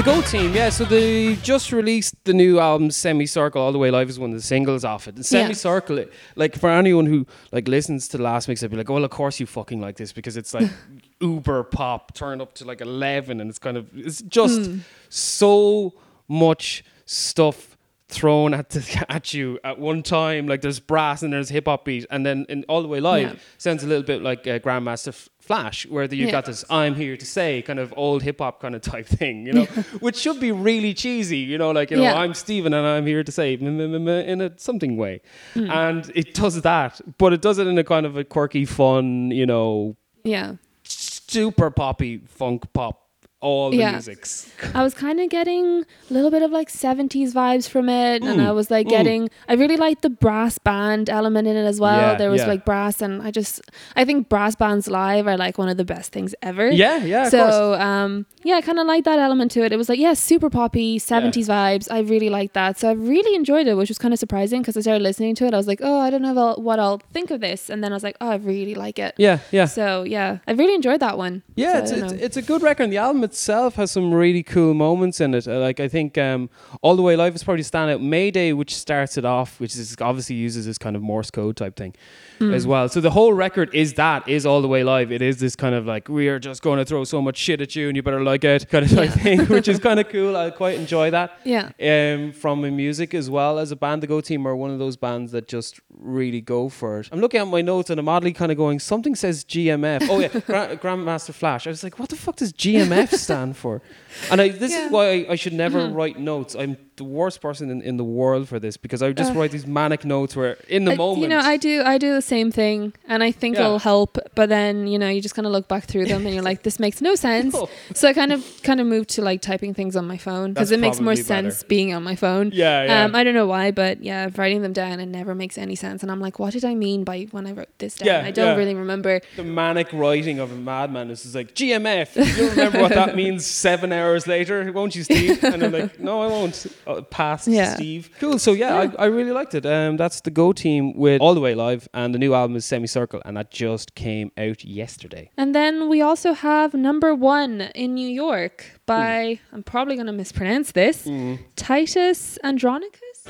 The 0.00 0.06
Go 0.06 0.22
Team, 0.22 0.54
yeah. 0.54 0.70
So 0.70 0.86
they 0.86 1.36
just 1.36 1.72
released 1.72 2.14
the 2.24 2.32
new 2.32 2.58
album 2.58 2.90
Semicircle. 2.90 3.60
All 3.60 3.70
the 3.70 3.76
Way 3.76 3.90
Live 3.90 4.08
is 4.08 4.18
one 4.18 4.30
of 4.30 4.36
the 4.36 4.42
singles 4.42 4.82
off 4.82 5.06
it. 5.06 5.16
And 5.16 5.26
Semicircle, 5.26 5.98
yeah. 5.98 6.04
like 6.36 6.56
for 6.56 6.70
anyone 6.70 7.04
who 7.04 7.26
like 7.52 7.68
listens 7.68 8.08
to 8.08 8.16
the 8.16 8.22
last 8.22 8.48
mix, 8.48 8.62
I'd 8.62 8.70
be 8.70 8.78
like, 8.78 8.88
oh, 8.88 8.94
well, 8.94 9.04
of 9.04 9.10
course 9.10 9.38
you 9.40 9.44
fucking 9.44 9.78
like 9.78 9.98
this 9.98 10.10
because 10.10 10.38
it's 10.38 10.54
like 10.54 10.70
uber 11.20 11.64
pop 11.64 12.14
turned 12.14 12.40
up 12.40 12.54
to 12.54 12.64
like 12.64 12.80
eleven, 12.80 13.42
and 13.42 13.50
it's 13.50 13.58
kind 13.58 13.76
of 13.76 13.90
it's 13.94 14.22
just 14.22 14.62
mm. 14.62 14.80
so 15.10 15.92
much 16.28 16.82
stuff 17.04 17.76
thrown 18.08 18.54
at 18.54 18.70
the, 18.70 19.04
at 19.10 19.34
you 19.34 19.58
at 19.64 19.78
one 19.78 20.02
time. 20.02 20.46
Like 20.46 20.62
there's 20.62 20.80
brass 20.80 21.22
and 21.22 21.30
there's 21.30 21.50
hip 21.50 21.66
hop 21.66 21.84
beat, 21.84 22.06
and 22.10 22.24
then 22.24 22.46
in 22.48 22.64
all 22.70 22.80
the 22.80 22.88
way 22.88 23.00
live 23.00 23.34
yeah. 23.34 23.38
sounds 23.58 23.84
a 23.84 23.86
little 23.86 24.04
bit 24.04 24.22
like 24.22 24.46
uh, 24.46 24.60
Grandmaster 24.60 25.28
Flash, 25.50 25.84
where 25.86 26.04
you 26.04 26.26
yeah. 26.26 26.30
got 26.30 26.44
this 26.44 26.64
"I'm 26.70 26.94
here 26.94 27.16
to 27.16 27.26
say" 27.26 27.60
kind 27.62 27.80
of 27.80 27.92
old 27.96 28.22
hip 28.22 28.38
hop 28.38 28.60
kind 28.60 28.76
of 28.76 28.82
type 28.82 29.06
thing, 29.06 29.46
you 29.46 29.52
know, 29.52 29.64
which 29.98 30.14
should 30.14 30.38
be 30.38 30.52
really 30.52 30.94
cheesy, 30.94 31.38
you 31.38 31.58
know, 31.58 31.72
like 31.72 31.90
you 31.90 31.96
know, 31.96 32.04
yeah. 32.04 32.14
I'm 32.14 32.34
Steven 32.34 32.72
and 32.72 32.86
I'm 32.86 33.04
here 33.04 33.24
to 33.24 33.32
say 33.32 33.54
in 33.54 34.40
a 34.40 34.52
something 34.60 34.96
way, 34.96 35.22
mm. 35.56 35.68
and 35.68 36.08
it 36.14 36.34
does 36.34 36.62
that, 36.62 37.00
but 37.18 37.32
it 37.32 37.42
does 37.42 37.58
it 37.58 37.66
in 37.66 37.76
a 37.78 37.82
kind 37.82 38.06
of 38.06 38.16
a 38.16 38.22
quirky, 38.22 38.64
fun, 38.64 39.32
you 39.32 39.44
know, 39.44 39.96
yeah, 40.22 40.54
super 40.84 41.72
poppy 41.72 42.18
funk 42.28 42.72
pop 42.72 43.09
all 43.40 43.70
the 43.70 43.78
yeah. 43.78 43.92
musics. 43.92 44.50
I 44.74 44.82
was 44.82 44.94
kind 44.94 45.20
of 45.20 45.30
getting 45.30 45.84
a 46.10 46.12
little 46.12 46.30
bit 46.30 46.42
of 46.42 46.50
like 46.50 46.68
70s 46.68 47.32
vibes 47.32 47.68
from 47.68 47.88
it. 47.88 48.22
Mm. 48.22 48.32
And 48.32 48.42
I 48.42 48.52
was 48.52 48.70
like 48.70 48.88
getting. 48.88 49.30
I 49.48 49.54
really 49.54 49.76
liked 49.76 50.02
the 50.02 50.10
brass 50.10 50.58
band 50.58 51.08
element 51.08 51.48
in 51.48 51.56
it 51.56 51.64
as 51.64 51.80
well. 51.80 52.12
Yeah, 52.12 52.14
there 52.16 52.30
was 52.30 52.42
yeah. 52.42 52.48
like 52.48 52.64
brass, 52.64 53.00
and 53.00 53.22
I 53.22 53.30
just, 53.30 53.60
I 53.96 54.04
think 54.04 54.28
brass 54.28 54.54
bands 54.54 54.88
live 54.88 55.26
are 55.26 55.36
like 55.36 55.58
one 55.58 55.68
of 55.68 55.76
the 55.76 55.84
best 55.84 56.12
things 56.12 56.34
ever. 56.42 56.70
Yeah, 56.70 57.04
yeah. 57.04 57.28
So, 57.28 57.74
um, 57.74 58.26
yeah, 58.42 58.56
I 58.56 58.60
kind 58.60 58.78
of 58.78 58.86
like 58.86 59.04
that 59.04 59.18
element 59.18 59.50
to 59.52 59.64
it. 59.64 59.72
It 59.72 59.76
was 59.76 59.88
like, 59.88 59.98
yeah, 59.98 60.14
super 60.14 60.50
poppy, 60.50 60.98
70s 60.98 61.46
vibes. 61.46 61.88
I 61.90 62.00
really 62.00 62.30
liked 62.30 62.54
that. 62.54 62.78
So 62.78 62.88
I 62.88 62.92
really 62.92 63.34
enjoyed 63.34 63.66
it, 63.66 63.74
which 63.74 63.88
was 63.88 63.98
kind 63.98 64.14
of 64.14 64.20
surprising 64.20 64.62
because 64.62 64.76
I 64.76 64.80
started 64.80 65.02
listening 65.02 65.34
to 65.36 65.46
it. 65.46 65.54
I 65.54 65.56
was 65.56 65.66
like, 65.66 65.80
oh, 65.82 65.98
I 65.98 66.10
don't 66.10 66.22
know 66.22 66.54
what 66.56 66.78
I'll 66.78 66.98
think 67.12 67.30
of 67.30 67.40
this. 67.40 67.68
And 67.68 67.84
then 67.84 67.92
I 67.92 67.96
was 67.96 68.02
like, 68.02 68.16
oh, 68.20 68.30
I 68.30 68.36
really 68.36 68.74
like 68.74 68.98
it. 68.98 69.14
Yeah, 69.18 69.40
yeah. 69.50 69.66
So, 69.66 70.04
yeah, 70.04 70.38
I 70.46 70.52
really 70.52 70.74
enjoyed 70.74 71.00
that 71.00 71.18
one. 71.18 71.42
Yeah, 71.54 71.84
so, 71.84 71.94
it's, 71.94 72.12
it's, 72.12 72.22
it's, 72.22 72.36
a 72.36 72.42
good 72.42 72.62
record. 72.62 72.84
In 72.84 72.90
the 72.90 72.96
album 72.98 73.29
itself 73.30 73.76
has 73.76 73.92
some 73.92 74.12
really 74.12 74.42
cool 74.42 74.74
moments 74.74 75.20
in 75.20 75.34
it. 75.34 75.46
Uh, 75.46 75.60
like 75.60 75.78
I 75.78 75.86
think 75.86 76.18
um, 76.18 76.50
All 76.82 76.96
the 76.96 77.02
Way 77.02 77.14
Live 77.16 77.34
is 77.36 77.44
probably 77.44 77.62
standout. 77.62 78.00
Mayday, 78.00 78.52
which 78.52 78.74
starts 78.74 79.16
it 79.16 79.24
off, 79.24 79.60
which 79.60 79.76
is 79.76 79.96
obviously 80.00 80.34
uses 80.36 80.66
this 80.66 80.78
kind 80.78 80.96
of 80.96 81.02
Morse 81.02 81.30
code 81.30 81.56
type 81.56 81.76
thing 81.76 81.94
mm. 82.40 82.52
as 82.52 82.66
well. 82.66 82.88
So 82.88 83.00
the 83.00 83.10
whole 83.10 83.32
record 83.32 83.72
is 83.72 83.94
that 83.94 84.28
is 84.28 84.44
All 84.44 84.60
the 84.60 84.68
Way 84.68 84.82
Live. 84.82 85.12
It 85.12 85.22
is 85.22 85.38
this 85.38 85.54
kind 85.54 85.74
of 85.74 85.86
like 85.86 86.08
we 86.08 86.28
are 86.28 86.40
just 86.40 86.60
going 86.62 86.78
to 86.78 86.84
throw 86.84 87.04
so 87.04 87.22
much 87.22 87.36
shit 87.36 87.60
at 87.60 87.76
you 87.76 87.88
and 87.88 87.96
you 87.96 88.02
better 88.02 88.22
like 88.22 88.42
it 88.42 88.68
kind 88.68 88.84
of 88.84 88.92
yeah. 88.92 89.06
thing, 89.06 89.46
which 89.46 89.68
is 89.68 89.78
kind 89.88 90.00
of 90.00 90.08
cool. 90.08 90.36
I 90.36 90.50
quite 90.50 90.78
enjoy 90.78 91.10
that. 91.12 91.38
Yeah. 91.44 91.70
Um, 91.80 92.32
from 92.32 92.64
a 92.64 92.70
music 92.70 93.14
as 93.14 93.30
well 93.30 93.58
as 93.58 93.70
a 93.70 93.76
band, 93.76 94.02
the 94.02 94.08
Go 94.08 94.20
Team 94.20 94.46
are 94.46 94.56
one 94.56 94.70
of 94.70 94.78
those 94.80 94.96
bands 94.96 95.30
that 95.32 95.46
just 95.46 95.80
really 95.96 96.40
go 96.40 96.68
for 96.68 97.00
it. 97.00 97.08
I'm 97.12 97.20
looking 97.20 97.40
at 97.40 97.46
my 97.46 97.62
notes 97.62 97.90
and 97.90 98.00
I'm 98.00 98.08
oddly 98.08 98.32
kind 98.32 98.50
of 98.50 98.58
going. 98.58 98.80
Something 98.80 99.14
says 99.14 99.44
GMF. 99.44 100.08
Oh 100.10 100.18
yeah, 100.18 100.28
Grandmaster 100.80 101.32
Flash. 101.32 101.66
I 101.66 101.70
was 101.70 101.84
like, 101.84 101.98
what 101.98 102.08
the 102.08 102.16
fuck 102.16 102.36
does 102.36 102.52
GMF 102.52 103.19
stand 103.20 103.56
for? 103.56 103.82
And 104.30 104.40
I, 104.40 104.48
this 104.48 104.72
yeah. 104.72 104.86
is 104.86 104.92
why 104.92 105.04
I, 105.10 105.26
I 105.30 105.34
should 105.36 105.52
never 105.52 105.80
mm-hmm. 105.80 105.94
write 105.94 106.18
notes. 106.18 106.54
I'm 106.54 106.76
the 107.00 107.04
worst 107.04 107.40
person 107.40 107.70
in, 107.70 107.80
in 107.80 107.96
the 107.96 108.04
world 108.04 108.46
for 108.46 108.58
this 108.58 108.76
because 108.76 109.02
I 109.02 109.10
just 109.12 109.32
uh, 109.32 109.38
write 109.38 109.52
these 109.52 109.66
manic 109.66 110.04
notes 110.04 110.36
where 110.36 110.58
in 110.68 110.84
the 110.84 110.94
moment. 110.94 111.22
You 111.22 111.28
know, 111.28 111.38
I 111.38 111.56
do 111.56 111.82
I 111.82 111.96
do 111.96 112.12
the 112.12 112.20
same 112.20 112.52
thing, 112.52 112.92
and 113.08 113.22
I 113.22 113.32
think 113.32 113.56
yeah. 113.56 113.64
it'll 113.64 113.78
help. 113.78 114.18
But 114.34 114.50
then 114.50 114.86
you 114.86 114.98
know, 114.98 115.08
you 115.08 115.22
just 115.22 115.34
kind 115.34 115.46
of 115.46 115.52
look 115.52 115.66
back 115.66 115.84
through 115.84 116.06
them 116.06 116.26
and 116.26 116.34
you're 116.34 116.42
like, 116.50 116.62
this 116.62 116.78
makes 116.78 117.00
no 117.00 117.14
sense. 117.14 117.54
no. 117.54 117.70
So 117.94 118.06
I 118.06 118.12
kind 118.12 118.32
of 118.32 118.44
kind 118.62 118.80
of 118.80 118.86
moved 118.86 119.08
to 119.10 119.22
like 119.22 119.40
typing 119.40 119.72
things 119.72 119.96
on 119.96 120.06
my 120.06 120.18
phone 120.18 120.52
because 120.52 120.70
it 120.70 120.78
makes 120.78 121.00
more 121.00 121.14
better. 121.14 121.24
sense 121.24 121.62
being 121.62 121.94
on 121.94 122.02
my 122.02 122.16
phone. 122.16 122.50
Yeah, 122.52 122.84
yeah. 122.84 123.04
Um, 123.04 123.14
I 123.14 123.24
don't 123.24 123.34
know 123.34 123.46
why, 123.46 123.70
but 123.70 124.04
yeah, 124.04 124.28
writing 124.36 124.60
them 124.60 124.74
down 124.74 125.00
it 125.00 125.06
never 125.06 125.34
makes 125.34 125.56
any 125.56 125.74
sense, 125.74 126.02
and 126.02 126.12
I'm 126.12 126.20
like, 126.20 126.38
what 126.38 126.52
did 126.52 126.66
I 126.66 126.74
mean 126.74 127.04
by 127.04 127.28
when 127.30 127.46
I 127.46 127.52
wrote 127.52 127.78
this 127.78 127.94
down? 127.94 128.08
Yeah, 128.08 128.26
I 128.26 128.30
don't 128.30 128.48
yeah. 128.48 128.56
really 128.56 128.74
remember. 128.74 129.22
The 129.36 129.44
manic 129.44 129.88
writing 129.94 130.38
of 130.38 130.52
a 130.52 130.56
madman 130.56 131.10
is 131.10 131.34
like 131.34 131.54
GMF. 131.54 132.14
You 132.36 132.50
remember 132.50 132.82
what 132.82 132.92
that 132.92 133.16
means 133.22 133.46
seven 133.46 133.90
hours 133.90 134.26
later, 134.26 134.70
won't 134.72 134.94
you, 134.94 135.02
Steve? 135.04 135.42
And 135.42 135.62
I'm 135.62 135.72
like, 135.72 135.98
no, 135.98 136.20
I 136.20 136.26
won't. 136.26 136.66
Uh, 136.90 137.02
pass. 137.02 137.46
Yeah 137.46 137.60
yeah. 137.60 137.74
Steve. 137.74 138.10
Cool. 138.18 138.38
So 138.38 138.52
yeah, 138.52 138.82
yeah. 138.82 138.92
I, 138.98 139.04
I 139.04 139.06
really 139.06 139.32
liked 139.32 139.54
it. 139.54 139.66
Um, 139.66 139.96
that's 139.96 140.20
the 140.20 140.30
Go 140.30 140.52
Team 140.52 140.96
with 140.96 141.20
All 141.20 141.34
the 141.34 141.40
Way 141.40 141.54
Live, 141.54 141.88
and 141.94 142.14
the 142.14 142.18
new 142.18 142.34
album 142.34 142.56
is 142.56 142.64
Semicircle, 142.64 143.22
and 143.24 143.36
that 143.36 143.50
just 143.50 143.94
came 143.94 144.32
out 144.36 144.64
yesterday. 144.64 145.30
And 145.36 145.54
then 145.54 145.88
we 145.88 146.00
also 146.02 146.32
have 146.32 146.74
number 146.74 147.14
one 147.14 147.62
in 147.74 147.94
New 147.94 148.08
York 148.08 148.80
by 148.86 149.24
mm. 149.24 149.38
I'm 149.52 149.62
probably 149.62 149.94
going 149.94 150.06
to 150.06 150.12
mispronounce 150.12 150.72
this 150.72 151.06
mm. 151.06 151.38
Titus 151.56 152.38
Andronicus. 152.42 153.26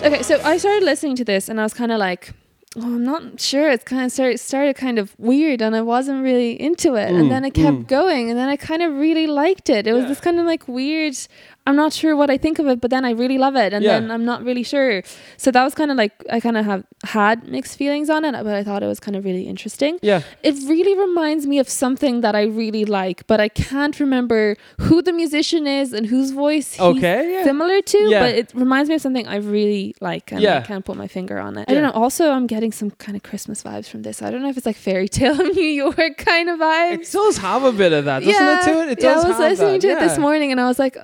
Okay, 0.00 0.22
so 0.22 0.40
I 0.44 0.58
started 0.58 0.84
listening 0.84 1.16
to 1.16 1.24
this 1.24 1.48
and 1.48 1.58
I 1.58 1.64
was 1.64 1.74
kind 1.74 1.90
of 1.90 1.98
like, 1.98 2.32
oh, 2.76 2.82
I'm 2.82 3.04
not 3.04 3.40
sure. 3.40 3.68
It's 3.68 3.82
kind 3.82 4.04
of 4.04 4.12
started, 4.12 4.38
started 4.38 4.76
kind 4.76 4.96
of 4.96 5.18
weird 5.18 5.60
and 5.60 5.74
I 5.74 5.82
wasn't 5.82 6.22
really 6.22 6.52
into 6.60 6.94
it. 6.94 7.10
Mm, 7.10 7.20
and 7.20 7.30
then 7.32 7.44
it 7.44 7.52
kept 7.52 7.78
mm. 7.78 7.88
going 7.88 8.30
and 8.30 8.38
then 8.38 8.48
I 8.48 8.56
kind 8.56 8.82
of 8.82 8.94
really 8.94 9.26
liked 9.26 9.68
it. 9.68 9.88
It 9.88 9.92
was 9.92 10.02
yeah. 10.02 10.08
this 10.08 10.20
kind 10.20 10.38
of 10.38 10.46
like 10.46 10.68
weird 10.68 11.16
I'm 11.68 11.76
not 11.76 11.92
sure 11.92 12.16
what 12.16 12.30
I 12.30 12.38
think 12.38 12.58
of 12.58 12.66
it, 12.66 12.80
but 12.80 12.90
then 12.90 13.04
I 13.04 13.10
really 13.10 13.36
love 13.36 13.54
it, 13.54 13.74
and 13.74 13.84
yeah. 13.84 14.00
then 14.00 14.10
I'm 14.10 14.24
not 14.24 14.42
really 14.42 14.62
sure. 14.62 15.02
So 15.36 15.50
that 15.50 15.62
was 15.62 15.74
kind 15.74 15.90
of 15.90 15.98
like 15.98 16.12
I 16.32 16.40
kind 16.40 16.56
of 16.56 16.64
have 16.64 16.84
had 17.04 17.46
mixed 17.46 17.76
feelings 17.76 18.08
on 18.08 18.24
it, 18.24 18.32
but 18.32 18.54
I 18.54 18.64
thought 18.64 18.82
it 18.82 18.86
was 18.86 19.00
kind 19.00 19.14
of 19.14 19.22
really 19.22 19.46
interesting. 19.46 19.98
Yeah, 20.00 20.22
it 20.42 20.54
really 20.66 20.98
reminds 20.98 21.46
me 21.46 21.58
of 21.58 21.68
something 21.68 22.22
that 22.22 22.34
I 22.34 22.44
really 22.44 22.86
like, 22.86 23.26
but 23.26 23.38
I 23.38 23.50
can't 23.50 24.00
remember 24.00 24.56
who 24.80 25.02
the 25.02 25.12
musician 25.12 25.66
is 25.66 25.92
and 25.92 26.06
whose 26.06 26.30
voice 26.30 26.80
okay, 26.80 27.32
yeah. 27.34 27.44
similar 27.44 27.82
to. 27.82 27.98
Yeah. 27.98 28.20
But 28.20 28.34
it 28.34 28.54
reminds 28.54 28.88
me 28.88 28.94
of 28.94 29.02
something 29.02 29.28
I 29.28 29.36
really 29.36 29.94
like, 30.00 30.32
and 30.32 30.40
yeah. 30.40 30.56
I 30.56 30.60
can't 30.62 30.86
put 30.86 30.96
my 30.96 31.06
finger 31.06 31.38
on 31.38 31.58
it. 31.58 31.68
I 31.68 31.74
don't 31.74 31.82
know. 31.82 31.90
Also, 31.90 32.30
I'm 32.30 32.46
getting 32.46 32.72
some 32.72 32.92
kind 32.92 33.14
of 33.14 33.22
Christmas 33.22 33.62
vibes 33.62 33.90
from 33.90 34.04
this. 34.04 34.22
I 34.22 34.30
don't 34.30 34.40
know 34.40 34.48
if 34.48 34.56
it's 34.56 34.64
like 34.64 34.76
fairy 34.76 35.08
tale 35.18 35.36
New 35.36 35.72
York 35.84 36.16
kind 36.16 36.48
of 36.48 36.60
vibes. 36.60 37.08
It 37.08 37.12
does 37.12 37.36
have 37.36 37.64
a 37.64 37.72
bit 37.72 37.92
of 37.92 38.06
that, 38.06 38.20
doesn't 38.20 38.32
yeah. 38.32 38.62
it? 38.62 38.64
To 38.64 38.82
it, 38.84 38.88
it 38.92 39.00
does. 39.00 39.22
Yeah, 39.22 39.28
I 39.28 39.28
was 39.28 39.38
listening 39.38 39.80
that. 39.80 39.80
to 39.82 39.88
it 39.88 40.00
this 40.00 40.16
morning, 40.16 40.50
and 40.50 40.58
I 40.58 40.66
was 40.66 40.78
like, 40.78 40.96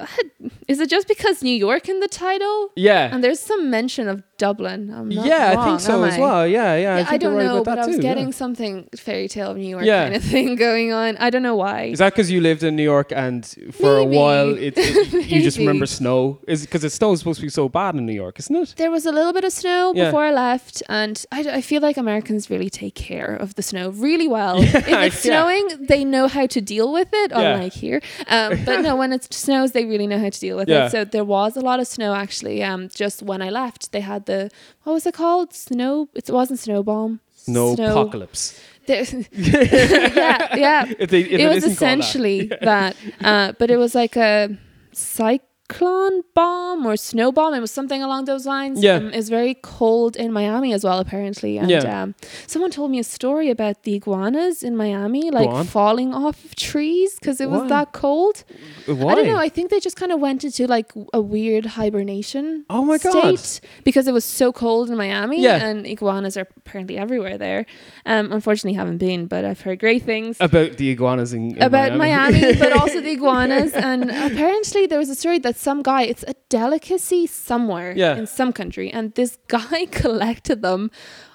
is 0.69 0.81
it 0.81 0.89
just 0.89 1.09
because 1.09 1.43
New 1.43 1.55
York 1.55 1.89
in 1.89 2.01
the 2.01 2.09
title? 2.09 2.71
Yeah. 2.77 3.13
And 3.13 3.23
there's 3.23 3.41
some 3.41 3.71
mention 3.71 4.09
of 4.09 4.23
Dublin. 4.45 4.81
yeah, 5.11 5.55
wrong, 5.55 5.59
I 5.59 5.65
think 5.65 5.81
so 5.81 6.05
as 6.05 6.19
well. 6.19 6.47
Yeah, 6.47 6.77
yeah. 6.77 6.99
yeah 6.99 7.07
I, 7.09 7.15
I, 7.15 7.17
don't 7.17 7.35
right 7.35 7.47
know, 7.47 7.65
but 7.65 7.79
I 7.79 7.87
was 7.87 7.97
too, 7.97 8.03
getting 8.03 8.27
yeah. 8.27 8.43
something 8.43 8.89
fairy 8.95 9.29
tale 9.35 9.53
of 9.53 9.57
New 9.57 9.73
York 9.77 9.85
yeah. 9.85 10.05
kind 10.05 10.17
of 10.17 10.23
thing 10.23 10.57
going 10.69 10.93
on. 10.93 11.17
I 11.17 11.31
don't 11.31 11.43
know 11.43 11.57
why. 11.57 11.85
Is 11.85 12.01
that 12.01 12.13
because 12.13 12.31
you 12.31 12.41
lived 12.43 12.63
in 12.63 12.77
New 12.77 12.89
York 12.97 13.11
and 13.27 13.47
for 13.73 13.95
Maybe. 14.01 14.17
a 14.17 14.19
while 14.19 14.51
it, 14.67 14.75
it 14.77 15.31
you 15.33 15.41
just 15.43 15.59
remember 15.59 15.87
snow? 15.87 16.41
Is 16.47 16.63
because 16.67 16.83
the 16.83 16.91
snow 16.91 17.13
is 17.13 17.21
supposed 17.21 17.41
to 17.41 17.47
be 17.47 17.55
so 17.61 17.69
bad 17.69 17.95
in 17.95 18.05
New 18.05 18.19
York, 18.25 18.39
isn't 18.39 18.55
it? 18.55 18.75
There 18.77 18.91
was 18.91 19.07
a 19.07 19.13
little 19.19 19.33
bit 19.33 19.45
of 19.45 19.53
snow 19.63 19.95
before 19.95 20.25
I 20.31 20.33
left, 20.47 20.83
and 20.89 21.17
I, 21.33 21.41
I 21.59 21.61
feel 21.71 21.81
like 21.81 21.97
Americans 21.97 22.51
really 22.51 22.71
take 22.83 22.95
care 22.95 23.35
of 23.45 23.55
the 23.55 23.63
snow 23.63 23.91
really 24.09 24.29
well. 24.29 24.57
if 24.63 24.89
it's 24.89 25.21
snowing, 25.21 25.67
they 25.93 26.05
know 26.05 26.29
how 26.37 26.47
to 26.55 26.61
deal 26.75 26.93
with 26.93 27.09
it, 27.23 27.33
unlike 27.33 27.73
here. 27.73 28.01
Um, 28.29 28.51
but 28.67 28.77
no, 28.87 28.93
when 28.97 29.11
it 29.17 29.23
snows, 29.33 29.73
they 29.73 29.87
really 29.87 30.09
know 30.13 30.21
how 30.25 30.31
to 30.37 30.41
deal 30.47 30.57
with 30.59 30.69
it. 30.69 30.91
So 30.91 31.05
there 31.05 31.25
was 31.25 31.57
a 31.57 31.65
lot 31.71 31.81
of 31.81 31.87
snow 31.87 32.13
actually. 32.15 32.63
Um, 32.63 32.89
just 33.03 33.23
when 33.23 33.41
I 33.41 33.51
left, 33.63 33.93
they 33.93 34.01
had 34.13 34.27
the 34.27 34.34
what 34.83 34.93
was 34.93 35.07
it 35.07 35.15
called? 35.15 35.53
Snow. 35.53 36.09
It 36.15 36.31
wasn't 36.31 36.61
snow 36.61 36.83
bomb. 36.83 37.21
Snow 37.35 37.75
apocalypse. 37.75 38.61
yeah, 38.87 40.57
yeah. 40.57 40.93
If 40.99 41.09
they, 41.11 41.21
if 41.21 41.33
it, 41.33 41.41
it 41.41 41.49
was 41.55 41.65
essentially 41.65 42.47
that, 42.47 42.61
that 42.61 42.97
uh, 43.21 43.53
but 43.59 43.71
it 43.71 43.79
was 43.79 43.95
like 43.95 44.17
a 44.17 44.57
cyclone 44.93 45.41
cyclone 45.71 46.23
bomb 46.35 46.87
or 46.87 46.97
snow 46.97 47.33
bomb. 47.33 47.55
It 47.55 47.61
was 47.61 47.71
something 47.71 48.03
along 48.03 48.27
those 48.27 48.47
lines. 48.47 48.83
Yeah. 48.83 48.97
Um, 48.97 49.13
it's 49.13 49.29
very 49.29 49.55
cold 49.55 50.17
in 50.17 50.33
Miami 50.33 50.73
as 50.73 50.85
well, 50.85 50.99
apparently. 50.99 51.59
And 51.59 51.71
Yeah. 51.71 52.03
um, 52.03 52.15
someone 52.47 52.71
told 52.71 52.91
me 52.91 52.99
a 52.99 53.05
story 53.05 53.51
about 53.51 53.83
the 53.85 53.95
iguanas 53.95 54.63
in 54.63 54.77
Miami, 54.77 55.31
like 55.31 55.67
falling 55.67 56.13
off 56.15 56.45
of 56.45 56.55
trees 56.57 57.19
because 57.19 57.41
it 57.41 57.51
was 57.51 57.69
that 57.69 57.93
cold. 57.93 58.45
Why? 58.87 59.13
I 59.13 59.15
don't 59.15 59.27
know. 59.27 59.39
I 59.39 59.49
think 59.49 59.71
they 59.71 59.81
just 59.81 59.97
kind 59.97 60.13
of 60.13 60.21
went 60.21 60.45
into 60.45 60.67
like 60.67 60.93
a 61.13 61.21
weird 61.21 61.67
hibernation. 61.67 62.65
Oh 62.71 62.85
my 62.85 62.99
God. 62.99 63.39
state 63.39 63.61
because 63.85 64.07
it 64.07 64.13
was 64.13 64.25
so 64.25 64.53
cold 64.53 64.91
in 64.91 64.97
Miami. 64.97 65.41
Yeah. 65.43 65.65
And 65.65 65.87
iguanas 65.87 66.37
are 66.37 66.47
apparently 66.57 66.99
everywhere 66.99 67.39
there. 67.39 67.67
Um, 68.07 68.33
unfortunately, 68.33 68.75
haven't 68.77 68.99
been, 68.99 69.27
but 69.27 69.45
I've 69.45 69.63
heard 69.63 69.79
great 69.81 70.03
things 70.03 70.37
about 70.41 70.77
the 70.77 70.91
iguanas 70.91 71.33
in, 71.33 71.53
in 71.57 71.63
about 71.63 71.97
Miami, 71.97 72.41
Miami, 72.41 72.59
but 72.59 72.73
also 72.73 73.01
the 73.01 73.13
iguanas. 73.19 73.73
And 73.73 74.11
apparently, 74.11 74.87
there 74.87 74.99
was 74.99 75.09
a 75.09 75.15
story 75.15 75.39
that 75.41 75.54
some 75.57 75.83
guy, 75.83 76.03
it's 76.03 76.25
a 76.27 76.35
delicacy 76.49 77.27
somewhere 77.27 77.95
Yeah. 77.97 78.17
in 78.17 78.27
some 78.27 78.53
country, 78.53 78.91
and 78.91 79.15
this 79.15 79.39
guy 79.49 79.87
collected 79.91 80.63
them 80.63 80.91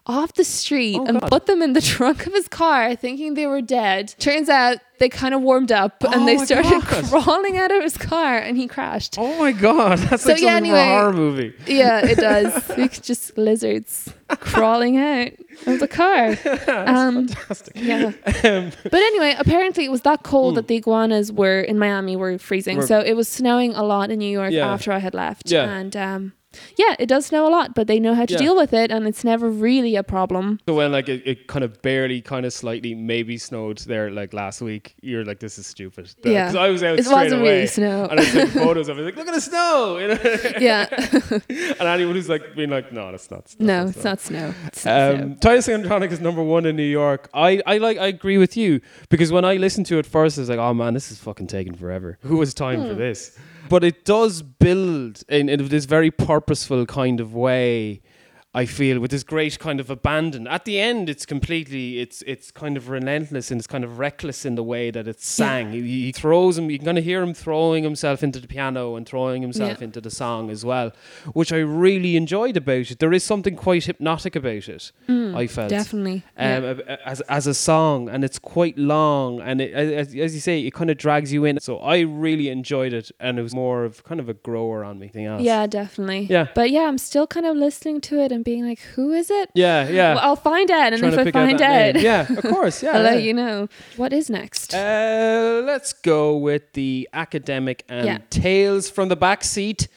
off 0.05 0.33
the 0.33 0.43
street 0.43 0.97
Oh, 0.99 1.05
and 1.05 1.19
God. 1.21 1.29
put 1.29 1.45
them 1.45 1.61
in 1.61 1.73
the 1.73 1.81
trunk 1.81 2.25
of 2.27 2.33
his 2.33 2.47
car, 2.47 2.95
thinking 2.95 3.33
they 3.35 3.45
were 3.47 3.61
dead. 3.61 4.15
Turns 4.19 4.49
out 4.49 4.77
they 4.99 5.09
kind 5.09 5.33
of 5.33 5.41
warmed 5.41 5.71
up 5.71 5.95
Oh 6.05 6.11
and 6.11 6.27
they 6.27 6.37
started 6.37 6.81
God. 6.87 7.05
crawling 7.23 7.57
out 7.57 7.71
of 7.71 7.81
his 7.83 7.97
car, 7.97 8.37
and 8.37 8.57
he 8.57 8.67
crashed. 8.67 9.15
Oh 9.17 9.37
my 9.39 9.51
god, 9.51 9.97
that's 10.09 10.23
So, 10.23 10.31
like 10.33 10.41
yeah, 10.41 10.55
something 10.55 10.71
a 10.71 10.75
anyway. 10.75 10.87
horror 10.87 11.13
movie. 11.13 11.53
Yeah, 11.67 12.05
it 12.05 12.15
does. 12.29 12.69
It's 12.77 12.99
just 12.99 13.37
lizards 13.37 14.13
crawling 14.39 14.97
out 14.97 15.31
of 15.65 15.79
the 15.79 15.87
car. 15.87 16.29
Um, 16.67 17.27
Fantastic. 17.27 17.73
yeah. 17.75 18.11
Um, 18.43 18.71
But 18.83 18.93
anyway, 18.93 19.35
apparently 19.37 19.85
it 19.85 19.91
was 19.91 20.01
that 20.01 20.23
cold 20.23 20.55
that 20.55 20.67
the 20.67 20.75
iguanas 20.75 21.31
were 21.31 21.61
in 21.61 21.79
Miami 21.79 22.15
were 22.15 22.37
freezing. 22.37 22.75
Hmm. 22.75 22.81
Were- 22.81 22.87
so 22.87 22.99
it 22.99 23.13
was 23.15 23.27
snowing 23.27 23.73
a 23.73 23.83
lot 23.83 24.11
in 24.11 24.19
New 24.19 24.29
York 24.31 24.51
Yeah. 24.51 24.71
after 24.71 24.91
I 24.91 24.99
had 24.99 25.13
left. 25.13 25.49
Yeah. 25.51 25.63
And 25.69 25.95
um, 25.97 26.33
yeah, 26.77 26.95
it 26.99 27.05
does 27.07 27.27
snow 27.27 27.47
a 27.47 27.51
lot, 27.51 27.75
but 27.75 27.87
they 27.87 27.99
know 27.99 28.15
how 28.15 28.25
to 28.25 28.33
Yeah. 28.33 28.39
deal 28.39 28.55
with 28.55 28.73
it, 28.73 28.91
and 28.91 29.07
it's 29.07 29.23
never 29.23 29.49
really 29.49 29.95
a 29.95 30.03
problem. 30.03 30.59
so 30.67 30.73
when 30.75 30.91
like 30.91 31.07
it, 31.09 31.21
it 31.25 31.47
kind 31.47 31.63
of 31.63 31.81
barely, 31.81 32.21
kind 32.21 32.45
of 32.45 32.53
slightly, 32.53 32.95
maybe 32.95 33.37
snowed 33.37 33.77
there 33.79 34.09
like 34.09 34.33
last 34.33 34.61
week, 34.61 34.95
you're 35.01 35.23
like, 35.25 35.39
this 35.39 35.57
is 35.59 35.67
stupid. 35.67 36.09
Yeah. 36.23 36.47
Because 36.47 36.55
I 36.55 36.69
was 36.69 36.83
out 36.83 36.99
It 36.99 37.05
straight 37.05 37.23
wasn't 37.25 37.41
away, 37.41 37.53
really 37.55 37.67
snow. 37.67 38.07
and 38.09 38.19
I 38.19 38.25
took 38.25 38.49
photos 38.65 38.89
of 38.89 38.97
it. 38.99 39.03
Like, 39.03 39.15
look 39.15 39.27
at 39.27 39.33
the 39.33 39.41
snow. 39.41 39.97
You 39.99 40.07
know? 40.09 40.19
yeah. 40.59 40.87
and 41.79 41.81
anyone 41.87 42.15
who's 42.15 42.29
like 42.29 42.55
being 42.55 42.69
like, 42.69 42.91
no, 42.91 43.11
that's 43.11 43.29
not. 43.29 43.45
That's 43.45 43.59
no, 43.59 43.83
not 43.83 43.89
it's 43.89 43.99
snow." 44.01 44.09
not 44.09 44.19
snow. 44.19 44.53
It's 44.67 44.85
not 44.85 45.15
snow. 45.17 45.23
Um, 45.25 45.35
Titus 45.37 45.69
Andronicus 45.69 46.19
number 46.19 46.43
one 46.43 46.65
in 46.65 46.75
New 46.75 46.83
York. 46.83 47.29
I, 47.33 47.61
I 47.65 47.77
like 47.77 47.97
I 47.97 48.07
agree 48.07 48.37
with 48.37 48.57
you 48.57 48.81
because 49.09 49.31
when 49.31 49.45
I 49.45 49.55
listened 49.55 49.85
to 49.87 49.97
it 49.99 50.05
first, 50.05 50.37
I 50.37 50.41
was 50.41 50.49
like, 50.49 50.59
oh 50.59 50.73
man, 50.73 50.93
this 50.93 51.11
is 51.11 51.19
fucking 51.19 51.47
taking 51.47 51.75
forever. 51.75 52.17
Who 52.21 52.39
has 52.39 52.53
time 52.53 52.81
Hmm. 52.81 52.87
for 52.89 52.93
this? 52.95 53.37
But 53.69 53.83
it 53.83 54.03
does 54.03 54.41
build 54.41 55.23
in, 55.29 55.47
in 55.47 55.67
this 55.67 55.85
very 55.85 56.11
purposeful 56.11 56.85
kind 56.87 57.19
of 57.19 57.33
way. 57.33 58.01
I 58.51 58.65
feel 58.65 58.99
with 58.99 59.11
this 59.11 59.21
great 59.21 59.59
kind 59.59 59.79
of 59.79 59.91
abandon. 59.91 60.47
At 60.47 60.65
the 60.65 60.79
end, 60.79 61.07
it's 61.07 61.23
completely, 61.23 61.99
it's 61.99 62.23
it's 62.25 62.49
kind 62.49 62.77
of 62.77 62.89
relentless 62.89 63.51
and 63.51 63.59
it's 63.59 63.67
kind 63.67 63.83
of 63.83 63.99
reckless 63.99 64.43
in 64.43 64.55
the 64.55 64.63
way 64.63 64.89
that 64.89 65.07
it's 65.07 65.27
sang. 65.27 65.71
He, 65.71 65.81
he 66.05 66.11
throws 66.11 66.57
him. 66.57 66.71
You 66.71 66.79
can 66.79 66.85
kind 66.87 66.97
of 66.97 67.03
hear 67.03 67.21
him 67.21 67.35
throwing 67.35 67.83
himself 67.83 68.23
into 68.23 68.39
the 68.39 68.47
piano 68.47 68.95
and 68.95 69.07
throwing 69.07 69.43
himself 69.43 69.77
Yeah. 69.79 69.83
into 69.85 70.01
the 70.01 70.09
song 70.09 70.49
as 70.49 70.65
well, 70.65 70.91
which 71.33 71.53
I 71.53 71.57
really 71.59 72.15
enjoyed 72.15 72.57
about 72.57 72.89
it. 72.89 72.97
There 72.97 73.13
is 73.13 73.23
something 73.23 73.55
quite 73.55 73.85
hypnotic 73.85 74.35
about 74.35 74.67
it. 74.67 74.91
I 75.07 75.45
felt 75.45 75.69
Definitely. 75.69 76.23
um, 76.35 76.63
yeah. 76.63 76.97
as 77.05 77.21
as 77.21 77.45
a 77.45 77.53
song, 77.53 78.09
and 78.09 78.23
it's 78.23 78.39
quite 78.39 78.79
long, 78.79 79.41
and 79.41 79.61
it, 79.61 79.73
as, 79.73 80.07
as 80.15 80.33
you 80.33 80.39
say, 80.41 80.61
it 80.65 80.73
kind 80.73 80.89
of 80.89 80.97
drags 80.97 81.31
you 81.31 81.45
in. 81.45 81.59
So 81.59 81.77
I 81.77 81.99
really 81.99 82.49
enjoyed 82.49 82.93
it, 82.93 83.11
and 83.19 83.37
it 83.37 83.43
was 83.43 83.53
more 83.53 83.85
of 83.85 84.03
kind 84.03 84.19
of 84.19 84.27
a 84.27 84.33
grower 84.33 84.83
on 84.83 84.97
me. 84.97 85.05
Anything 85.05 85.25
else? 85.27 85.43
yeah, 85.43 85.67
definitely. 85.67 86.25
Yeah. 86.29 86.47
But 86.55 86.71
yeah, 86.71 86.87
I'm 86.87 86.97
still 86.97 87.27
kind 87.27 87.45
of 87.45 87.55
listening 87.55 88.01
to 88.01 88.19
it 88.19 88.31
and 88.39 88.45
being 88.45 88.65
like, 88.65 88.79
who 88.95 89.11
is 89.13 89.29
it? 89.29 89.49
yeah, 89.53 89.87
yeah. 89.89 90.15
Well, 90.15 90.23
I'll 90.23 90.35
find 90.35 90.69
Ed, 90.71 90.93
And 90.93 90.99
Trying 91.01 91.13
if 91.13 91.27
I 91.27 91.31
find 91.31 91.61
Ed, 91.61 91.95
name. 91.95 92.03
yeah, 92.03 92.31
of 92.31 92.43
course, 92.55 92.81
yeah. 92.83 92.91
I'll 92.91 93.03
yeah. 93.03 93.09
let 93.11 93.23
you 93.23 93.33
know. 93.33 93.67
What 93.97 94.11
is 94.13 94.29
next? 94.29 94.73
Uh, 94.73 95.61
let's 95.65 95.91
go 95.93 96.37
with 96.37 96.63
the 96.73 97.07
academic 97.13 97.83
and 97.89 98.05
Yeah. 98.05 98.17
tales 98.29 98.89
from 98.89 99.09
the 99.09 99.15
back 99.15 99.43
seat. 99.43 99.87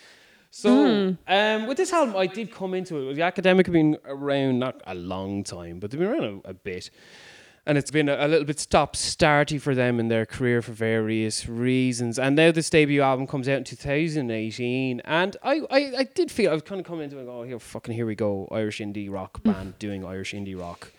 So, 0.51 0.69
Hmm. 0.71 1.13
um, 1.29 1.67
with 1.67 1.77
this 1.79 1.93
album, 1.93 2.15
I 2.17 2.27
did 2.27 2.53
come 2.53 2.75
into 2.75 3.09
it. 3.11 3.15
The 3.15 3.23
academic 3.23 3.67
have 3.67 3.73
been 3.73 3.97
around 4.05 4.59
not 4.59 4.83
a 4.87 4.95
long 4.95 5.45
time, 5.45 5.79
but 5.81 5.91
they've 5.91 5.99
been 6.01 6.09
around 6.11 6.43
a, 6.45 6.51
a 6.51 6.55
bit. 6.55 6.91
And 7.65 7.79
it's 7.79 7.93
been 7.93 8.09
a, 8.09 8.17
a 8.19 8.27
little 8.27 8.45
bit 8.45 8.59
stop 8.59 8.97
starty 8.97 9.61
for 9.61 9.75
them 9.75 10.01
in 10.01 10.09
their 10.09 10.27
career 10.27 10.63
for 10.63 10.73
various 10.73 11.49
reasons. 11.49 12.19
And 12.19 12.35
now 12.35 12.51
this 12.51 12.69
debut 12.69 13.03
album 13.03 13.27
comes 13.29 13.49
out 13.49 13.59
in 13.59 13.65
2018. 13.65 15.01
And 15.05 15.37
I, 15.45 15.61
I, 15.71 15.93
I 15.99 16.05
did 16.05 16.31
feel, 16.31 16.51
I 16.51 16.55
was 16.55 16.63
kind 16.63 16.81
of 16.81 16.87
coming 16.87 17.05
into 17.05 17.21
it, 17.21 17.29
oh, 17.29 17.45
here, 17.45 17.61
fucking 17.61 17.95
here 17.95 18.07
we 18.07 18.17
go. 18.17 18.49
Irish 18.51 18.81
indie 18.81 19.11
rock 19.11 19.43
band 19.45 19.79
doing 19.79 20.05
Irish 20.05 20.33
indie 20.33 20.59
rock. 20.59 20.91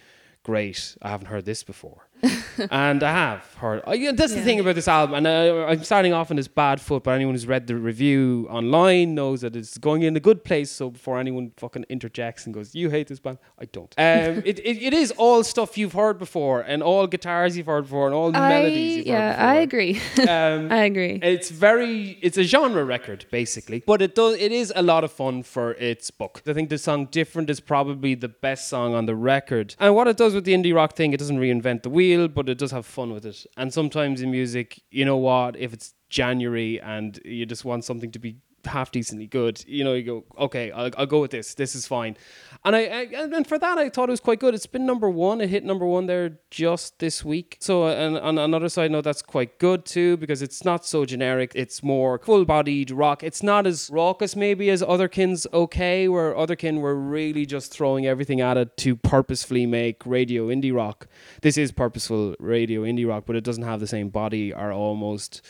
Great. 0.43 0.95
I 1.01 1.09
haven't 1.09 1.27
heard 1.27 1.43
this 1.45 1.63
before. 1.63 2.07
and 2.71 3.03
I 3.03 3.11
have 3.11 3.53
heard. 3.55 3.81
I, 3.85 3.95
yeah, 3.95 4.11
that's 4.11 4.33
the 4.33 4.41
thing 4.41 4.59
about 4.59 4.75
this 4.75 4.87
album. 4.87 5.15
And 5.15 5.27
uh, 5.27 5.65
I'm 5.67 5.83
starting 5.83 6.13
off 6.13 6.31
on 6.31 6.37
this 6.37 6.47
bad 6.47 6.79
foot, 6.79 7.03
but 7.03 7.11
anyone 7.11 7.33
who's 7.33 7.47
read 7.47 7.67
the 7.67 7.75
review 7.75 8.47
online 8.49 9.15
knows 9.15 9.41
that 9.41 9.55
it's 9.55 9.77
going 9.77 10.03
in 10.03 10.15
a 10.15 10.19
good 10.19 10.43
place. 10.43 10.71
So 10.71 10.89
before 10.89 11.19
anyone 11.19 11.51
fucking 11.57 11.85
interjects 11.89 12.45
and 12.45 12.53
goes, 12.53 12.75
"You 12.75 12.89
hate 12.89 13.07
this 13.07 13.19
band," 13.19 13.39
I 13.59 13.65
don't. 13.65 13.93
Um, 14.03 14.43
it, 14.45 14.59
it, 14.59 14.83
it 14.83 14.93
is 14.93 15.11
all 15.17 15.43
stuff 15.43 15.77
you've 15.77 15.93
heard 15.93 16.19
before, 16.19 16.61
and 16.61 16.83
all 16.83 17.07
guitars 17.07 17.57
you've 17.57 17.65
heard 17.65 17.85
before, 17.85 18.05
and 18.05 18.13
all 18.13 18.35
I, 18.35 18.49
melodies 18.49 18.97
you've 18.97 19.07
yeah, 19.07 19.31
heard 19.33 19.35
before. 19.35 19.49
I 19.49 19.55
agree. 19.55 20.01
Um, 20.33 20.71
I 20.71 20.83
agree. 20.83 21.19
it's 21.21 21.49
very 21.49 22.17
it's 22.21 22.37
a 22.37 22.43
genre 22.43 22.83
record 22.83 23.25
basically, 23.31 23.83
but 23.85 24.01
it 24.01 24.15
does 24.15 24.35
it 24.35 24.51
is 24.51 24.71
a 24.75 24.81
lot 24.81 25.03
of 25.03 25.11
fun 25.11 25.43
for 25.43 25.73
its 25.73 26.11
book. 26.11 26.41
I 26.47 26.53
think 26.53 26.69
the 26.69 26.77
song 26.77 27.07
"Different" 27.11 27.49
is 27.49 27.59
probably 27.59 28.15
the 28.15 28.29
best 28.29 28.67
song 28.67 28.93
on 28.93 29.05
the 29.05 29.15
record. 29.15 29.75
And 29.79 29.95
what 29.95 30.07
it 30.07 30.17
does 30.17 30.33
with 30.33 30.45
the 30.45 30.53
indie 30.53 30.73
rock 30.73 30.95
thing, 30.95 31.13
it 31.13 31.17
doesn't 31.17 31.39
reinvent 31.39 31.83
the 31.83 31.89
wheel, 31.89 32.12
but 32.33 32.49
it 32.49 32.57
does 32.57 32.71
have 32.71 32.85
fun 32.85 33.11
with 33.11 33.25
it. 33.25 33.45
And 33.57 33.73
sometimes 33.73 34.21
in 34.21 34.31
music, 34.31 34.81
you 34.91 35.05
know 35.05 35.17
what? 35.17 35.55
If 35.55 35.73
it's 35.73 35.93
January 36.09 36.79
and 36.81 37.19
you 37.25 37.45
just 37.45 37.65
want 37.65 37.83
something 37.83 38.11
to 38.11 38.19
be 38.19 38.37
half 38.65 38.91
decently 38.91 39.27
good, 39.27 39.63
you 39.67 39.83
know, 39.83 39.93
you 39.93 40.03
go, 40.03 40.23
okay, 40.37 40.71
I'll, 40.71 40.89
I'll 40.97 41.05
go 41.05 41.21
with 41.21 41.31
this. 41.31 41.53
This 41.53 41.75
is 41.75 41.87
fine. 41.87 42.17
And 42.65 42.75
I, 42.75 42.79
I 42.81 43.01
and 43.11 43.45
for 43.45 43.59
that, 43.59 43.77
I 43.77 43.89
thought 43.89 44.09
it 44.09 44.11
was 44.11 44.19
quite 44.19 44.39
good. 44.39 44.53
It's 44.53 44.65
been 44.65 44.85
number 44.85 45.09
one. 45.09 45.41
It 45.41 45.49
hit 45.49 45.63
number 45.63 45.85
one 45.85 46.05
there 46.05 46.39
just 46.49 46.99
this 46.99 47.25
week. 47.25 47.57
So, 47.59 47.87
and 47.87 48.17
on 48.17 48.37
another 48.37 48.69
side 48.69 48.91
note, 48.91 49.03
that's 49.03 49.21
quite 49.21 49.59
good 49.59 49.85
too 49.85 50.17
because 50.17 50.41
it's 50.41 50.63
not 50.63 50.85
so 50.85 51.05
generic. 51.05 51.51
It's 51.55 51.83
more 51.83 52.19
full-bodied 52.19 52.91
rock. 52.91 53.23
It's 53.23 53.43
not 53.43 53.67
as 53.67 53.89
raucous 53.89 54.35
maybe 54.35 54.69
as 54.69 54.81
Otherkin's 54.81 55.45
OK, 55.51 56.07
where 56.07 56.33
Otherkin 56.33 56.79
were 56.79 56.95
really 56.95 57.45
just 57.45 57.71
throwing 57.73 58.05
everything 58.05 58.39
at 58.39 58.57
it 58.57 58.77
to 58.77 58.95
purposefully 58.95 59.65
make 59.65 60.05
radio 60.05 60.47
indie 60.47 60.73
rock. 60.73 61.07
This 61.41 61.57
is 61.57 61.71
purposeful 61.71 62.35
radio 62.39 62.83
indie 62.83 63.07
rock, 63.07 63.25
but 63.25 63.35
it 63.35 63.43
doesn't 63.43 63.63
have 63.63 63.79
the 63.79 63.87
same 63.87 64.09
body 64.09 64.53
or 64.53 64.71
almost. 64.71 65.41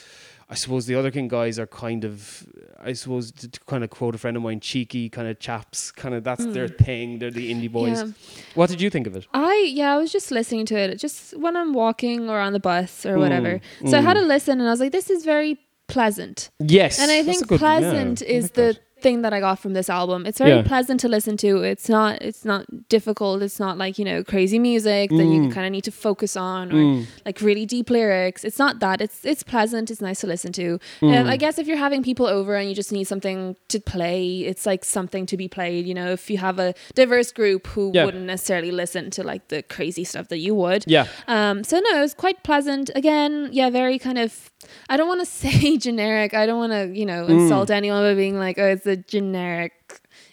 I 0.53 0.55
suppose 0.55 0.85
the 0.85 0.93
Otherkin 0.93 1.27
guys 1.29 1.57
are 1.57 1.65
kind 1.65 2.05
of, 2.05 2.45
I 2.79 2.93
suppose, 2.93 3.31
to, 3.31 3.49
to 3.49 3.59
kind 3.61 3.83
of 3.83 3.89
quote 3.89 4.13
a 4.13 4.19
friend 4.19 4.37
of 4.37 4.43
mine, 4.43 4.59
cheeky 4.59 5.09
kind 5.09 5.27
of 5.27 5.39
chaps. 5.39 5.89
Kind 5.91 6.13
of 6.13 6.23
that's 6.23 6.45
their 6.45 6.67
thing. 6.67 7.17
They're 7.17 7.31
the 7.31 7.51
indie 7.51 7.71
boys. 7.71 8.01
Hmm. 8.01 8.07
Yeah. 8.09 8.43
What 8.53 8.69
did 8.69 8.79
you 8.79 8.91
think 8.91 9.07
of 9.07 9.15
it? 9.15 9.25
I 9.33 9.55
yeah, 9.73 9.95
I 9.95 9.97
was 9.97 10.11
just 10.11 10.29
listening 10.29 10.67
to 10.67 10.75
it 10.77 10.97
just 10.97 11.35
when 11.37 11.57
I'm 11.57 11.73
walking 11.73 12.29
or 12.29 12.39
on 12.39 12.53
the 12.53 12.59
bus 12.59 12.91
Mm, 13.03 13.09
or 13.09 13.17
whatever. 13.17 13.61
So 13.89 13.97
I 13.97 14.01
had 14.01 14.15
a 14.15 14.21
listen 14.21 14.59
and 14.59 14.67
I 14.67 14.71
was 14.71 14.79
like, 14.79 14.91
this 14.91 15.09
is 15.09 15.25
very 15.25 15.57
pleasant. 15.87 16.51
Yes, 16.59 16.99
And 16.99 17.09
I 17.11 17.23
think 17.23 17.49
yeah, 17.49 17.57
pleasant 17.57 18.21
I 18.21 18.25
is 18.25 18.43
like 18.45 18.53
the 18.53 18.61
that. 18.61 18.79
Thing 19.03 19.21
that 19.23 19.33
I 19.33 19.39
got 19.39 19.59
from 19.59 19.73
this 19.73 19.89
album. 19.89 20.25
It's 20.25 20.39
very 20.39 20.51
Yeah. 20.57 20.61
pleasant 20.63 20.99
to 21.01 21.07
listen 21.07 21.35
to. 21.37 21.61
It's 21.63 21.87
not 21.89 22.21
it's 22.21 22.43
not 22.45 22.65
difficult. 22.89 23.41
It's 23.43 23.59
not 23.59 23.77
like, 23.77 23.99
you 23.99 24.05
know, 24.05 24.23
crazy 24.23 24.59
music 24.59 25.09
that 25.11 25.15
Mm. 25.27 25.33
you 25.35 25.49
kind 25.51 25.65
of 25.67 25.71
need 25.71 25.83
to 25.83 25.91
focus 25.91 26.35
on 26.37 26.71
or 26.71 27.05
like 27.25 27.41
really 27.41 27.65
deep 27.65 27.89
lyrics. 27.89 28.43
It's 28.43 28.57
not 28.65 28.79
that. 28.79 29.01
It's 29.01 29.19
it's 29.25 29.43
pleasant. 29.43 29.91
It's 29.91 30.01
nice 30.01 30.21
to 30.21 30.27
listen 30.27 30.51
to. 30.53 30.79
Mm. 31.01 31.15
Um, 31.21 31.27
I 31.27 31.37
guess 31.37 31.59
if 31.59 31.67
you're 31.67 31.83
having 31.87 32.01
people 32.03 32.25
over 32.27 32.55
and 32.55 32.67
you 32.69 32.75
just 32.75 32.91
need 32.91 33.03
something 33.13 33.55
to 33.73 33.79
play, 33.79 34.23
it's 34.51 34.65
like 34.65 34.83
something 34.85 35.25
to 35.27 35.35
be 35.37 35.47
played, 35.47 35.85
you 35.85 35.93
know, 35.93 36.11
if 36.13 36.29
you 36.31 36.37
have 36.37 36.57
a 36.59 36.73
diverse 36.95 37.31
group 37.31 37.67
who 37.73 37.91
Yeah. 37.93 38.05
wouldn't 38.05 38.25
necessarily 38.25 38.71
listen 38.71 39.09
to 39.11 39.21
like 39.23 39.49
the 39.49 39.61
crazy 39.75 40.03
stuff 40.03 40.27
that 40.29 40.39
you 40.39 40.55
would. 40.55 40.83
Yeah, 40.87 41.05
Um, 41.27 41.63
so 41.63 41.79
no, 41.79 41.97
it 41.99 42.01
was 42.01 42.13
quite 42.13 42.43
pleasant. 42.43 42.89
Again, 42.95 43.49
yeah, 43.51 43.69
very 43.69 43.99
kind 43.99 44.17
of. 44.17 44.49
I 44.89 44.95
don't 44.97 45.09
want 45.09 45.19
to 45.19 45.25
say 45.43 45.75
generic. 45.77 46.33
I 46.33 46.45
don't 46.45 46.57
want 46.57 46.71
to, 46.71 46.83
you 46.97 47.05
know, 47.05 47.25
insult 47.27 47.69
anyone 47.69 48.01
by 48.03 48.13
being 48.15 48.37
like, 48.39 48.57
"Oh, 48.57 48.65
it's 48.75 48.85
generic 48.97 49.73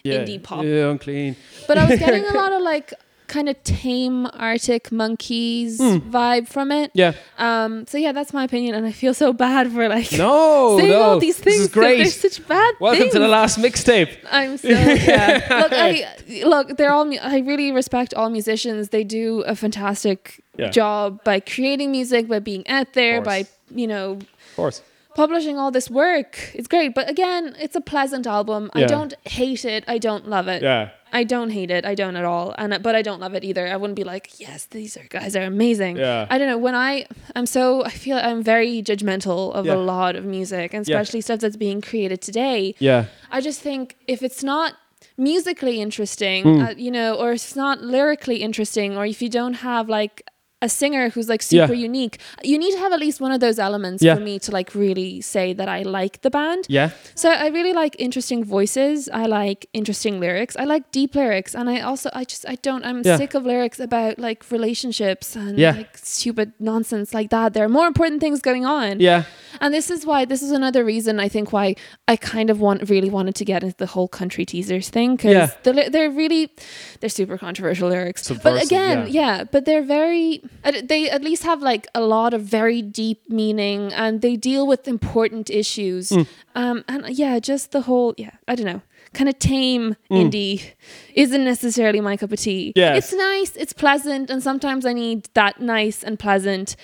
yeah, 0.03 0.15
indie 0.19 0.41
pop." 0.41 0.63
Yeah, 0.63 0.89
unclean. 0.89 1.35
But 1.67 1.77
I 1.77 1.85
was 1.89 1.99
getting 1.99 2.25
a 2.25 2.33
lot 2.41 2.51
of 2.53 2.61
like 2.61 2.93
kind 3.27 3.47
of 3.47 3.63
tame 3.63 4.27
Arctic 4.33 4.91
Monkeys 4.91 5.79
vibe 5.79 6.49
from 6.49 6.69
it. 6.71 6.91
Yeah. 6.93 7.13
Um. 7.37 7.85
So 7.87 7.97
yeah, 7.97 8.11
that's 8.11 8.33
my 8.33 8.43
opinion, 8.43 8.75
and 8.75 8.85
I 8.85 8.91
feel 8.91 9.13
so 9.13 9.31
bad 9.31 9.71
for 9.71 9.87
like 9.87 10.11
No, 10.11 10.77
saying 10.77 10.89
no. 10.91 11.01
all 11.01 11.19
these 11.19 11.37
things. 11.37 11.55
This 11.57 11.65
is 11.67 11.71
great. 11.71 11.97
They're 11.97 12.05
such 12.07 12.45
bad 12.45 12.73
Welcome 12.81 13.03
things. 13.03 13.13
to 13.13 13.19
the 13.19 13.29
last 13.29 13.57
mixtape. 13.57 14.09
I'm 14.29 14.57
so 14.57 14.67
yeah. 14.67 15.47
look, 15.61 15.71
I 15.73 16.43
look. 16.43 16.75
They're 16.77 16.91
all. 16.91 17.09
I 17.21 17.39
really 17.39 17.71
respect 17.71 18.13
all 18.13 18.29
musicians. 18.29 18.89
They 18.89 19.03
do 19.05 19.41
a 19.47 19.55
fantastic 19.55 20.43
Yeah. 20.57 20.69
job 20.69 21.23
by 21.23 21.39
creating 21.39 21.91
music, 21.91 22.27
by 22.27 22.39
being 22.39 22.67
out 22.67 22.91
there, 22.93 23.21
by 23.21 23.45
you 23.73 23.87
know 23.87 24.13
Of 24.19 24.55
course. 24.57 24.81
Publishing 25.15 25.57
all 25.57 25.71
this 25.71 25.89
work. 25.89 26.51
It's 26.53 26.67
great, 26.67 26.93
but 26.93 27.09
again, 27.09 27.55
it's 27.59 27.75
a 27.75 27.81
pleasant 27.81 28.27
album. 28.27 28.69
Yeah. 28.75 28.83
I 28.83 28.87
don't 28.87 29.13
hate 29.25 29.65
it. 29.65 29.83
I 29.87 29.97
don't 29.97 30.27
love 30.27 30.47
it. 30.47 30.61
Yeah. 30.61 30.89
I 31.13 31.23
don't 31.23 31.49
hate 31.49 31.71
it. 31.71 31.85
I 31.85 31.93
don't 31.93 32.15
at 32.15 32.23
all. 32.23 32.55
And 32.57 32.81
but 32.81 32.95
I 32.95 33.01
don't 33.01 33.19
love 33.19 33.33
it 33.33 33.43
either. 33.43 33.67
I 33.67 33.75
wouldn't 33.75 33.97
be 33.97 34.03
like, 34.03 34.39
yes, 34.39 34.65
these 34.65 34.95
are 34.95 35.03
guys 35.09 35.35
are 35.35 35.43
amazing. 35.43 35.97
Yeah. 35.97 36.25
I 36.29 36.37
don't 36.37 36.47
know. 36.47 36.57
When 36.57 36.75
I 36.75 37.05
I'm 37.35 37.45
so 37.45 37.83
I 37.83 37.89
feel 37.89 38.17
I'm 38.17 38.41
very 38.41 38.81
judgmental 38.81 39.53
of 39.53 39.65
yeah. 39.65 39.75
a 39.75 39.77
lot 39.77 40.15
of 40.15 40.25
music, 40.25 40.73
and 40.73 40.81
especially 40.81 41.19
yeah. 41.19 41.23
stuff 41.23 41.39
that's 41.41 41.57
being 41.57 41.81
created 41.81 42.21
today. 42.21 42.75
Yeah. 42.79 43.05
I 43.29 43.41
just 43.41 43.59
think 43.61 43.97
if 44.07 44.23
it's 44.23 44.43
not 44.43 44.75
musically 45.17 45.81
interesting, 45.81 46.43
mm. 46.45 46.69
uh, 46.69 46.73
you 46.77 46.91
know, 46.91 47.15
or 47.15 47.33
it's 47.33 47.55
not 47.55 47.81
lyrically 47.81 48.37
interesting, 48.37 48.97
or 48.97 49.05
if 49.05 49.21
you 49.21 49.29
don't 49.29 49.55
have 49.55 49.89
like 49.89 50.25
a 50.61 50.69
singer 50.69 51.09
who's 51.09 51.27
like 51.27 51.41
super 51.41 51.73
yeah. 51.73 51.83
unique. 51.83 52.19
You 52.43 52.57
need 52.57 52.71
to 52.73 52.79
have 52.79 52.93
at 52.93 52.99
least 52.99 53.19
one 53.19 53.31
of 53.31 53.39
those 53.39 53.57
elements 53.57 54.03
yeah. 54.03 54.15
for 54.15 54.21
me 54.21 54.37
to 54.39 54.51
like 54.51 54.75
really 54.75 55.21
say 55.21 55.53
that 55.53 55.67
I 55.67 55.81
like 55.81 56.21
the 56.21 56.29
band. 56.29 56.65
Yeah. 56.69 56.91
So 57.15 57.29
I 57.29 57.47
really 57.47 57.73
like 57.73 57.95
interesting 57.99 58.43
voices. 58.43 59.09
I 59.11 59.25
like 59.25 59.67
interesting 59.73 60.19
lyrics. 60.19 60.55
I 60.55 60.65
like 60.65 60.91
deep 60.91 61.15
lyrics, 61.15 61.55
and 61.55 61.69
I 61.69 61.81
also 61.81 62.09
I 62.13 62.23
just 62.23 62.47
I 62.47 62.55
don't 62.55 62.85
I'm 62.85 63.01
yeah. 63.03 63.17
sick 63.17 63.33
of 63.33 63.43
lyrics 63.43 63.79
about 63.79 64.19
like 64.19 64.49
relationships 64.51 65.35
and 65.35 65.57
like 65.57 65.97
stupid 65.97 66.53
nonsense 66.59 67.13
like 67.13 67.29
that. 67.31 67.53
There 67.53 67.65
are 67.65 67.69
more 67.69 67.87
important 67.87 68.21
things 68.21 68.41
going 68.41 68.65
on. 68.65 68.99
Yeah. 68.99 69.23
And 69.59 69.73
this 69.73 69.89
is 69.89 70.05
why 70.05 70.25
this 70.25 70.41
is 70.41 70.51
another 70.51 70.85
reason 70.85 71.19
I 71.19 71.27
think 71.27 71.51
why 71.51 71.75
I 72.07 72.15
kind 72.15 72.49
of 72.49 72.61
want 72.61 72.89
really 72.89 73.09
wanted 73.09 73.35
to 73.35 73.45
get 73.45 73.63
into 73.63 73.77
the 73.77 73.87
whole 73.87 74.07
country 74.07 74.45
teasers 74.45 74.89
thing 74.89 75.15
because 75.15 75.51
they're, 75.63 75.89
they're 75.89 76.11
really 76.11 76.51
they're 76.99 77.09
super 77.09 77.37
controversial 77.37 77.89
lyrics. 77.89 78.23
Subversive, 78.23 78.43
but 78.43 78.63
again, 78.63 79.07
yeah, 79.09 79.43
but 79.43 79.65
they're 79.65 79.83
very 79.83 80.43
they 80.83 81.09
at 81.09 81.23
least 81.23 81.43
have 81.43 81.61
like 81.61 81.87
a 81.95 82.01
lot 82.01 82.33
of 82.33 82.43
very 82.43 82.81
deep 82.81 83.29
meaning 83.29 83.91
and 83.93 84.21
they 84.21 84.35
deal 84.35 84.67
with 84.67 84.87
important 84.87 85.49
issues. 85.49 86.09
Mm. 86.09 86.27
Um, 86.55 86.83
and 86.87 87.09
yeah, 87.09 87.39
just 87.39 87.71
the 87.71 87.81
whole, 87.81 88.13
yeah, 88.17 88.31
I 88.47 88.55
don't 88.55 88.65
know, 88.65 88.81
kind 89.13 89.29
of 89.29 89.37
tame 89.39 89.95
mm. 90.09 90.31
indie 90.31 90.71
isn't 91.15 91.43
necessarily 91.43 92.01
my 92.01 92.17
cup 92.17 92.31
of 92.31 92.39
tea. 92.39 92.73
Yes. 92.75 92.97
It's 92.97 93.13
nice, 93.13 93.55
it's 93.55 93.73
pleasant, 93.73 94.29
and 94.29 94.41
sometimes 94.43 94.85
I 94.85 94.93
need 94.93 95.29
that 95.33 95.59
nice 95.59 96.03
and 96.03 96.19
pleasant. 96.19 96.75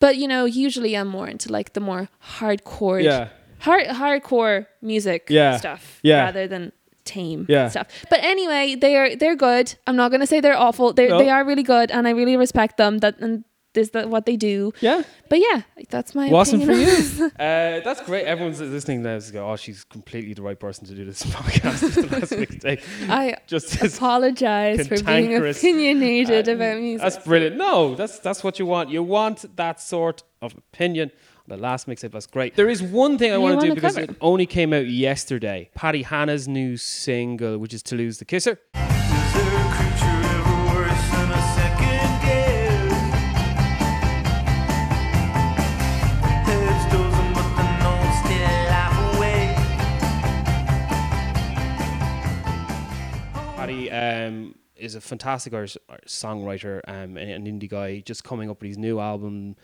But 0.00 0.16
you 0.16 0.28
know, 0.28 0.44
usually 0.44 0.96
I'm 0.96 1.08
more 1.08 1.28
into 1.28 1.50
like 1.50 1.72
the 1.72 1.80
more 1.80 2.08
hardcore, 2.36 3.02
yeah. 3.02 3.28
hard 3.58 3.86
hardcore 3.86 4.66
music 4.82 5.26
yeah. 5.28 5.56
stuff, 5.56 6.00
yeah. 6.02 6.24
rather 6.24 6.46
than 6.46 6.72
tame 7.04 7.46
yeah. 7.48 7.68
stuff. 7.68 7.86
But 8.10 8.20
anyway, 8.22 8.74
they 8.74 8.96
are 8.96 9.16
they're 9.16 9.36
good. 9.36 9.74
I'm 9.86 9.96
not 9.96 10.10
gonna 10.10 10.26
say 10.26 10.40
they're 10.40 10.58
awful. 10.58 10.92
They 10.92 11.08
no. 11.08 11.18
they 11.18 11.30
are 11.30 11.44
really 11.44 11.62
good, 11.62 11.90
and 11.90 12.06
I 12.06 12.10
really 12.10 12.36
respect 12.36 12.76
them. 12.76 12.98
That 12.98 13.18
and 13.20 13.44
is 13.76 13.90
that 13.90 14.08
what 14.08 14.26
they 14.26 14.36
do. 14.36 14.72
Yeah. 14.80 15.02
But 15.28 15.40
yeah, 15.40 15.62
that's 15.90 16.14
my 16.14 16.28
Wasn't 16.28 16.62
opinion. 16.62 16.86
for 16.86 17.22
you. 17.22 17.26
uh, 17.38 17.80
that's 17.80 18.00
great. 18.02 18.24
Everyone's 18.24 18.60
listening 18.60 19.02
now 19.02 19.16
is 19.16 19.30
go, 19.30 19.50
oh, 19.50 19.56
she's 19.56 19.84
completely 19.84 20.34
the 20.34 20.42
right 20.42 20.58
person 20.58 20.86
to 20.86 20.94
do 20.94 21.04
this 21.04 21.22
podcast. 21.24 23.10
I 23.10 23.36
just 23.46 23.82
apologize 23.82 24.86
for 24.86 25.02
being 25.02 25.34
opinionated 25.34 26.48
uh, 26.48 26.52
about 26.52 26.78
music. 26.80 27.02
That's 27.02 27.24
brilliant. 27.24 27.56
No, 27.56 27.94
that's 27.94 28.18
that's 28.20 28.44
what 28.44 28.58
you 28.58 28.66
want. 28.66 28.90
You 28.90 29.02
want 29.02 29.56
that 29.56 29.80
sort 29.80 30.22
of 30.40 30.54
opinion 30.56 31.10
the 31.46 31.56
last 31.56 31.86
mixtape 31.86 32.14
was 32.14 32.26
great. 32.26 32.56
There 32.56 32.70
is 32.70 32.82
one 32.82 33.18
thing 33.18 33.32
I 33.32 33.38
want 33.38 33.60
to 33.60 33.66
do 33.68 33.74
because 33.74 33.98
it 33.98 34.16
only 34.20 34.46
came 34.46 34.72
out 34.72 34.86
yesterday. 34.86 35.70
Paddy 35.74 36.02
Hanna's 36.02 36.48
new 36.48 36.76
single, 36.76 37.58
which 37.58 37.74
is 37.74 37.82
"To 37.84 37.96
Lose 37.96 38.18
the 38.18 38.24
Kisser." 38.24 38.58
Paddy 53.56 53.90
um, 53.90 54.54
is 54.76 54.94
a 54.94 55.00
fantastic 55.00 55.52
Irish 55.52 55.76
songwriter 56.06 56.80
um, 56.88 57.16
and 57.16 57.46
an 57.46 57.46
indie 57.46 57.68
guy, 57.68 58.00
just 58.00 58.24
coming 58.24 58.50
up 58.50 58.60
with 58.60 58.68
his 58.68 58.78
new 58.78 58.98
album 58.98 59.56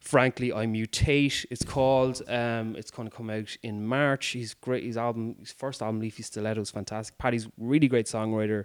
frankly, 0.00 0.52
I 0.52 0.66
mutate. 0.66 1.44
It's 1.50 1.64
called. 1.64 2.22
Um, 2.28 2.74
it's 2.76 2.90
going 2.90 3.08
to 3.08 3.14
come 3.14 3.30
out 3.30 3.56
in 3.62 3.86
March. 3.86 4.28
He's 4.28 4.54
great. 4.54 4.84
His 4.84 4.96
album, 4.96 5.36
his 5.38 5.52
first 5.52 5.82
album, 5.82 6.00
Leafy 6.00 6.22
Stiletto, 6.22 6.60
is 6.60 6.70
fantastic. 6.70 7.18
Paddy's 7.18 7.48
really 7.58 7.88
great 7.88 8.06
songwriter. 8.06 8.64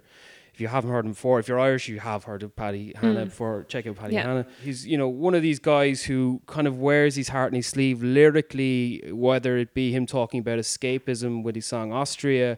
If 0.52 0.60
you 0.62 0.68
haven't 0.68 0.90
heard 0.90 1.04
him 1.04 1.12
before, 1.12 1.38
if 1.38 1.48
you're 1.48 1.60
Irish, 1.60 1.86
you 1.86 2.00
have 2.00 2.24
heard 2.24 2.42
of 2.42 2.56
Paddy 2.56 2.94
mm. 2.94 2.96
Hanna 2.96 3.26
before. 3.26 3.64
Check 3.68 3.86
out 3.86 3.96
Paddy 3.96 4.14
yeah. 4.14 4.22
Hanna. 4.22 4.46
He's 4.64 4.86
you 4.86 4.96
know 4.96 5.06
one 5.06 5.34
of 5.34 5.42
these 5.42 5.58
guys 5.58 6.02
who 6.02 6.40
kind 6.46 6.66
of 6.66 6.78
wears 6.78 7.14
his 7.14 7.28
heart 7.28 7.52
in 7.52 7.56
his 7.56 7.66
sleeve 7.66 8.02
lyrically, 8.02 9.02
whether 9.12 9.58
it 9.58 9.74
be 9.74 9.92
him 9.92 10.06
talking 10.06 10.40
about 10.40 10.58
escapism 10.58 11.42
with 11.42 11.56
his 11.56 11.66
song 11.66 11.92
Austria, 11.92 12.56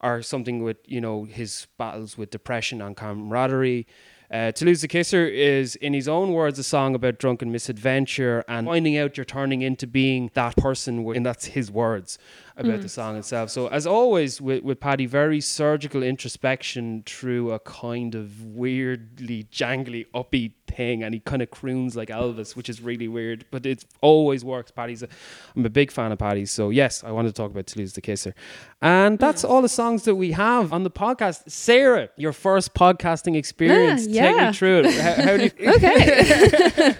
or 0.00 0.22
something 0.22 0.62
with 0.62 0.76
you 0.86 1.00
know 1.00 1.24
his 1.24 1.66
battles 1.76 2.16
with 2.16 2.30
depression 2.30 2.80
and 2.80 2.96
camaraderie. 2.96 3.84
Uh, 4.30 4.52
to 4.52 4.64
Lose 4.64 4.80
the 4.80 4.86
Kisser 4.86 5.26
is, 5.26 5.74
in 5.74 5.92
his 5.92 6.06
own 6.06 6.32
words, 6.32 6.56
a 6.60 6.62
song 6.62 6.94
about 6.94 7.18
drunken 7.18 7.50
misadventure 7.50 8.44
and 8.46 8.64
finding 8.64 8.96
out 8.96 9.16
you're 9.16 9.24
turning 9.24 9.62
into 9.62 9.88
being 9.88 10.30
that 10.34 10.56
person, 10.56 11.04
and 11.16 11.26
that's 11.26 11.46
his 11.46 11.68
words 11.68 12.16
about 12.56 12.78
mm. 12.78 12.82
the 12.82 12.88
song 12.88 13.16
itself. 13.16 13.50
So, 13.50 13.66
as 13.66 13.88
always 13.88 14.40
with, 14.40 14.62
with 14.62 14.78
Paddy, 14.78 15.06
very 15.06 15.40
surgical 15.40 16.04
introspection 16.04 17.02
through 17.06 17.50
a 17.50 17.58
kind 17.58 18.14
of 18.14 18.44
weirdly 18.44 19.48
jangly, 19.50 20.06
upbeat 20.14 20.52
thing, 20.70 21.02
and 21.02 21.14
he 21.14 21.20
kind 21.20 21.42
of 21.42 21.50
croons 21.50 21.96
like 21.96 22.08
Elvis, 22.08 22.56
which 22.56 22.68
is 22.68 22.80
really 22.80 23.08
weird, 23.08 23.44
but 23.50 23.66
it 23.66 23.84
always 24.00 24.44
works. 24.44 24.70
Paddy's, 24.70 25.02
a, 25.02 25.08
I'm 25.56 25.66
a 25.66 25.70
big 25.70 25.90
fan 25.90 26.12
of 26.12 26.18
Paddy's, 26.18 26.50
so 26.50 26.70
yes, 26.70 27.04
I 27.04 27.10
want 27.10 27.28
to 27.28 27.32
talk 27.32 27.50
about 27.50 27.66
To 27.68 27.78
Lose 27.78 27.92
the 27.92 28.00
Kisser, 28.00 28.34
and 28.80 29.18
that's 29.18 29.44
all 29.44 29.62
the 29.62 29.68
songs 29.68 30.04
that 30.04 30.14
we 30.14 30.32
have 30.32 30.72
on 30.72 30.82
the 30.82 30.90
podcast. 30.90 31.50
Sara, 31.50 32.08
your 32.16 32.32
first 32.32 32.74
podcasting 32.74 33.36
experience, 33.36 34.06
yeah, 34.06 34.24
yeah. 34.24 34.30
take 34.30 34.46
me 34.48 34.52
through 34.54 34.82
it. 34.84 35.00
How, 35.00 35.22
how 35.22 35.36
do 35.36 35.44
you? 35.44 35.50
okay. 35.74 36.96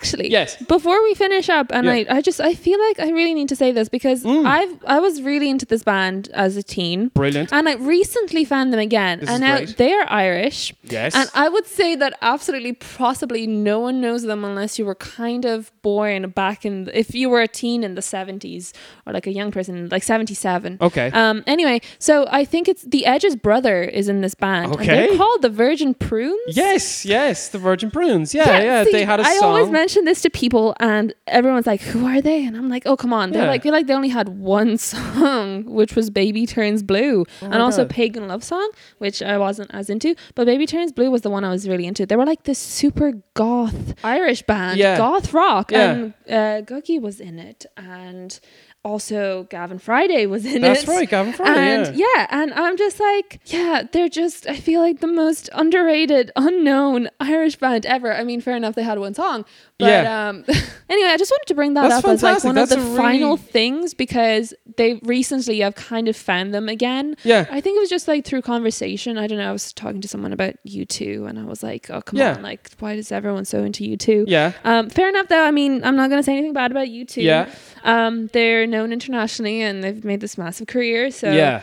actually, 0.00 0.30
yes. 0.30 0.56
Before 0.64 1.02
we 1.02 1.14
finish 1.14 1.48
up, 1.48 1.70
and 1.70 1.86
yeah. 1.86 1.92
I, 1.92 2.06
I 2.16 2.20
just 2.20 2.40
I 2.40 2.54
feel 2.54 2.78
like 2.88 3.00
I 3.00 3.10
really 3.10 3.34
need 3.34 3.48
to 3.50 3.56
say 3.56 3.72
this 3.72 3.88
because 3.88 4.24
mm. 4.24 4.46
I've 4.46 4.84
I 4.86 4.98
was 4.98 5.22
really 5.22 5.50
into 5.50 5.66
this 5.66 5.82
band 5.82 6.28
as 6.32 6.56
a 6.56 6.62
teen. 6.62 7.08
Brilliant. 7.08 7.52
And 7.52 7.68
I 7.68 7.74
recently 7.74 8.44
found 8.44 8.72
them 8.72 8.80
again, 8.80 9.20
this 9.20 9.28
and 9.28 9.40
now 9.42 9.58
great. 9.58 9.76
they're 9.76 10.10
Irish. 10.10 10.74
Yes. 10.84 11.14
And 11.14 11.28
I 11.34 11.48
would 11.48 11.66
say 11.66 11.96
that 11.96 12.18
absolutely, 12.22 12.72
possibly, 12.72 13.46
no 13.46 13.78
one 13.80 14.00
knows 14.00 14.22
them 14.22 14.44
unless 14.44 14.78
you 14.78 14.84
were 14.86 14.94
kind 14.94 15.44
of 15.44 15.70
born 15.82 16.30
back 16.30 16.64
in 16.64 16.84
the, 16.84 16.98
if 16.98 17.14
you 17.14 17.28
were 17.28 17.42
a 17.42 17.48
teen 17.48 17.84
in 17.84 17.94
the 17.94 18.02
seventies 18.02 18.72
or 19.06 19.12
like 19.12 19.26
a 19.26 19.32
young 19.32 19.50
person 19.50 19.88
like 19.90 20.02
seventy 20.02 20.34
seven. 20.34 20.78
Okay. 20.80 21.10
Um. 21.12 21.44
Anyway, 21.46 21.80
so 21.98 22.26
I 22.30 22.44
think 22.44 22.68
it's 22.68 22.82
the 22.82 23.06
Edge's 23.06 23.36
brother 23.36 23.82
is 23.82 24.08
in 24.08 24.20
this 24.20 24.34
band. 24.34 24.72
Okay. 24.72 24.86
they're 24.86 25.16
called 25.16 25.42
the 25.42 25.50
Virgin 25.50 25.94
Prunes. 25.94 26.56
Yes. 26.56 27.04
Yes. 27.04 27.48
The 27.48 27.58
Virgin 27.58 27.90
Prunes. 27.90 28.34
Yeah. 28.34 28.48
Yeah. 28.48 28.62
yeah. 28.62 28.84
See, 28.84 28.92
they 28.92 29.04
had 29.04 29.20
a 29.20 29.24
I 29.24 29.36
song. 29.36 29.50
Always 29.90 29.96
mention 29.96 30.04
this 30.04 30.22
to 30.22 30.30
people, 30.30 30.76
and 30.78 31.12
everyone's 31.26 31.66
like, 31.66 31.80
"Who 31.80 32.06
are 32.06 32.20
they?" 32.20 32.44
And 32.44 32.56
I'm 32.56 32.68
like, 32.68 32.84
"Oh, 32.86 32.96
come 32.96 33.12
on." 33.12 33.32
They're 33.32 33.42
yeah. 33.42 33.48
like, 33.48 33.64
feel 33.64 33.72
like 33.72 33.88
they 33.88 33.94
only 33.94 34.08
had 34.08 34.28
one 34.28 34.78
song, 34.92 35.64
which 35.64 35.96
was 35.96 36.10
"Baby 36.10 36.46
Turns 36.46 36.84
Blue," 36.84 37.26
oh 37.42 37.46
and 37.46 37.56
also 37.56 37.82
God. 37.82 37.90
"Pagan 37.90 38.28
Love 38.28 38.44
Song," 38.44 38.70
which 38.98 39.20
I 39.20 39.36
wasn't 39.36 39.72
as 39.74 39.90
into. 39.90 40.14
But 40.36 40.46
"Baby 40.46 40.66
Turns 40.66 40.92
Blue" 40.92 41.10
was 41.10 41.22
the 41.22 41.30
one 41.30 41.44
I 41.44 41.50
was 41.50 41.68
really 41.68 41.86
into. 41.86 42.06
They 42.06 42.14
were 42.14 42.24
like 42.24 42.44
this 42.44 42.58
super 42.58 43.14
goth 43.34 43.94
Irish 44.04 44.42
band, 44.42 44.78
yeah. 44.78 44.96
goth 44.96 45.34
rock, 45.34 45.72
yeah. 45.72 45.90
and 45.90 46.14
uh, 46.28 46.62
Guggi 46.62 47.00
was 47.00 47.18
in 47.18 47.40
it, 47.40 47.66
and 47.76 48.38
also 48.82 49.46
Gavin 49.50 49.78
Friday 49.78 50.24
was 50.26 50.46
in 50.46 50.62
That's 50.62 50.82
it. 50.82 50.86
That's 50.86 50.98
right, 50.98 51.08
Gavin 51.08 51.32
Friday. 51.34 51.60
And 51.60 51.96
yeah. 51.96 52.06
yeah, 52.16 52.26
and 52.30 52.54
I'm 52.54 52.78
just 52.78 52.98
like, 52.98 53.40
yeah, 53.46 53.82
they're 53.90 54.08
just 54.08 54.48
I 54.48 54.56
feel 54.56 54.80
like 54.80 55.00
the 55.00 55.06
most 55.06 55.50
underrated, 55.52 56.30
unknown 56.34 57.10
Irish 57.20 57.56
band 57.56 57.84
ever. 57.84 58.12
I 58.12 58.24
mean, 58.24 58.40
fair 58.40 58.56
enough, 58.56 58.74
they 58.74 58.82
had 58.82 58.98
one 58.98 59.12
song. 59.12 59.44
But 59.78 60.04
yeah. 60.04 60.28
um 60.28 60.44
anyway, 60.88 61.10
I 61.10 61.16
just 61.18 61.30
wanted 61.30 61.46
to 61.48 61.54
bring 61.54 61.74
that 61.74 61.82
That's 61.82 61.96
up 61.96 62.04
fantastic. 62.04 62.28
as 62.28 62.44
like 62.44 62.48
one 62.48 62.54
That's 62.54 62.72
of 62.72 62.78
the 62.78 62.84
really... 62.84 62.96
final 62.96 63.36
things 63.36 63.92
because 63.92 64.54
they 64.76 64.94
recently 65.02 65.62
I've 65.62 65.74
kind 65.74 66.08
of 66.08 66.16
found 66.16 66.54
them 66.54 66.68
again. 66.68 67.16
Yeah. 67.22 67.46
I 67.50 67.60
think 67.60 67.76
it 67.76 67.80
was 67.80 67.90
just 67.90 68.08
like 68.08 68.24
through 68.24 68.42
conversation. 68.42 69.18
I 69.18 69.26
don't 69.26 69.38
know, 69.38 69.48
I 69.48 69.52
was 69.52 69.74
talking 69.74 70.00
to 70.00 70.08
someone 70.08 70.32
about 70.32 70.54
U2 70.66 71.28
and 71.28 71.38
I 71.38 71.44
was 71.44 71.62
like, 71.62 71.90
Oh 71.90 72.00
come 72.00 72.18
yeah. 72.18 72.36
on, 72.36 72.42
like 72.42 72.70
why 72.78 72.94
is 72.94 73.12
everyone 73.12 73.44
so 73.44 73.62
into 73.62 73.84
U2? 73.84 74.24
Yeah. 74.26 74.52
Um 74.64 74.88
fair 74.88 75.10
enough 75.10 75.28
though, 75.28 75.44
I 75.44 75.50
mean 75.50 75.84
I'm 75.84 75.96
not 75.96 76.08
gonna 76.08 76.22
say 76.22 76.32
anything 76.32 76.54
bad 76.54 76.70
about 76.70 76.88
U2. 76.88 77.22
Yeah. 77.22 77.50
Um 77.84 78.28
they're 78.28 78.69
known 78.70 78.92
internationally 78.92 79.60
and 79.60 79.82
they've 79.84 80.04
made 80.04 80.20
this 80.20 80.38
massive 80.38 80.66
career. 80.66 81.10
So 81.10 81.32
yeah. 81.32 81.62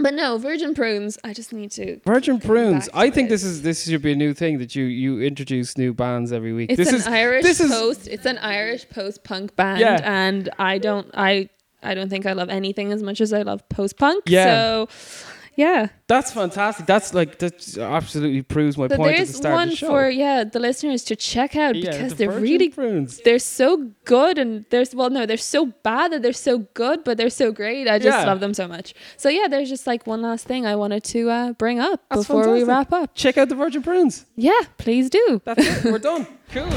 But 0.00 0.14
no, 0.14 0.38
virgin 0.38 0.74
prunes. 0.74 1.18
I 1.24 1.32
just 1.32 1.52
need 1.52 1.72
to. 1.72 2.00
Virgin 2.04 2.38
prunes. 2.38 2.88
I 2.94 3.10
think 3.10 3.26
it. 3.26 3.30
this 3.30 3.42
is 3.42 3.62
this 3.62 3.84
should 3.84 4.02
be 4.02 4.12
a 4.12 4.16
new 4.16 4.32
thing 4.32 4.58
that 4.58 4.76
you 4.76 4.84
you 4.84 5.20
introduce 5.20 5.76
new 5.76 5.92
bands 5.92 6.32
every 6.32 6.52
week. 6.52 6.70
It's 6.70 6.78
this 6.78 6.90
an 6.90 6.96
is, 6.96 7.06
Irish 7.06 7.42
this 7.44 7.58
post. 7.58 8.02
Is, 8.02 8.08
it's 8.08 8.26
an 8.26 8.38
Irish 8.38 8.88
post 8.88 9.24
punk 9.24 9.56
band, 9.56 9.80
yeah. 9.80 10.00
and 10.04 10.50
I 10.58 10.78
don't 10.78 11.10
I 11.14 11.48
I 11.82 11.94
don't 11.94 12.08
think 12.08 12.26
I 12.26 12.32
love 12.32 12.48
anything 12.48 12.92
as 12.92 13.02
much 13.02 13.20
as 13.20 13.32
I 13.32 13.42
love 13.42 13.68
post 13.68 13.98
punk. 13.98 14.24
Yeah. 14.26 14.44
So 14.44 14.88
Yeah. 15.58 15.88
That's 16.06 16.30
fantastic. 16.32 16.86
That's 16.86 17.12
like 17.12 17.40
that 17.40 17.76
absolutely 17.76 18.42
proves 18.42 18.78
my 18.78 18.86
so 18.86 18.96
point 18.96 19.18
at 19.18 19.26
the 19.26 19.50
one 19.50 19.70
the 19.70 19.76
for 19.76 20.08
yeah 20.08 20.44
the 20.44 20.60
listeners 20.60 21.02
to 21.04 21.16
check 21.16 21.56
out 21.56 21.74
yeah, 21.74 21.90
because 21.90 22.12
the 22.12 22.28
they're 22.28 22.40
really 22.40 22.68
prunes. 22.68 23.20
they're 23.24 23.40
so 23.40 23.90
good 24.04 24.38
and 24.38 24.64
there's 24.70 24.94
well 24.94 25.10
no 25.10 25.26
they're 25.26 25.36
so 25.36 25.66
bad 25.82 26.12
that 26.12 26.22
they're 26.22 26.32
so 26.32 26.58
good 26.74 27.02
but 27.02 27.16
they're 27.18 27.28
so 27.28 27.50
great. 27.50 27.88
I 27.88 27.98
just 27.98 28.16
yeah. 28.16 28.24
love 28.24 28.38
them 28.38 28.54
so 28.54 28.68
much. 28.68 28.94
So 29.16 29.28
yeah, 29.28 29.48
there's 29.48 29.68
just 29.68 29.84
like 29.84 30.06
one 30.06 30.22
last 30.22 30.46
thing 30.46 30.64
I 30.64 30.76
wanted 30.76 31.02
to 31.04 31.28
uh, 31.28 31.52
bring 31.54 31.80
up 31.80 32.04
That's 32.08 32.20
before 32.22 32.44
fantastic. 32.44 32.66
we 32.66 32.72
wrap 32.72 32.92
up. 32.92 33.14
Check 33.16 33.36
out 33.36 33.48
the 33.48 33.56
virgin 33.56 33.82
prunes. 33.82 34.26
Yeah, 34.36 34.60
please 34.76 35.10
do. 35.10 35.42
That's 35.44 35.84
it. 35.84 35.92
We're 35.92 35.98
done. 36.10 36.28
Cool. 36.52 36.70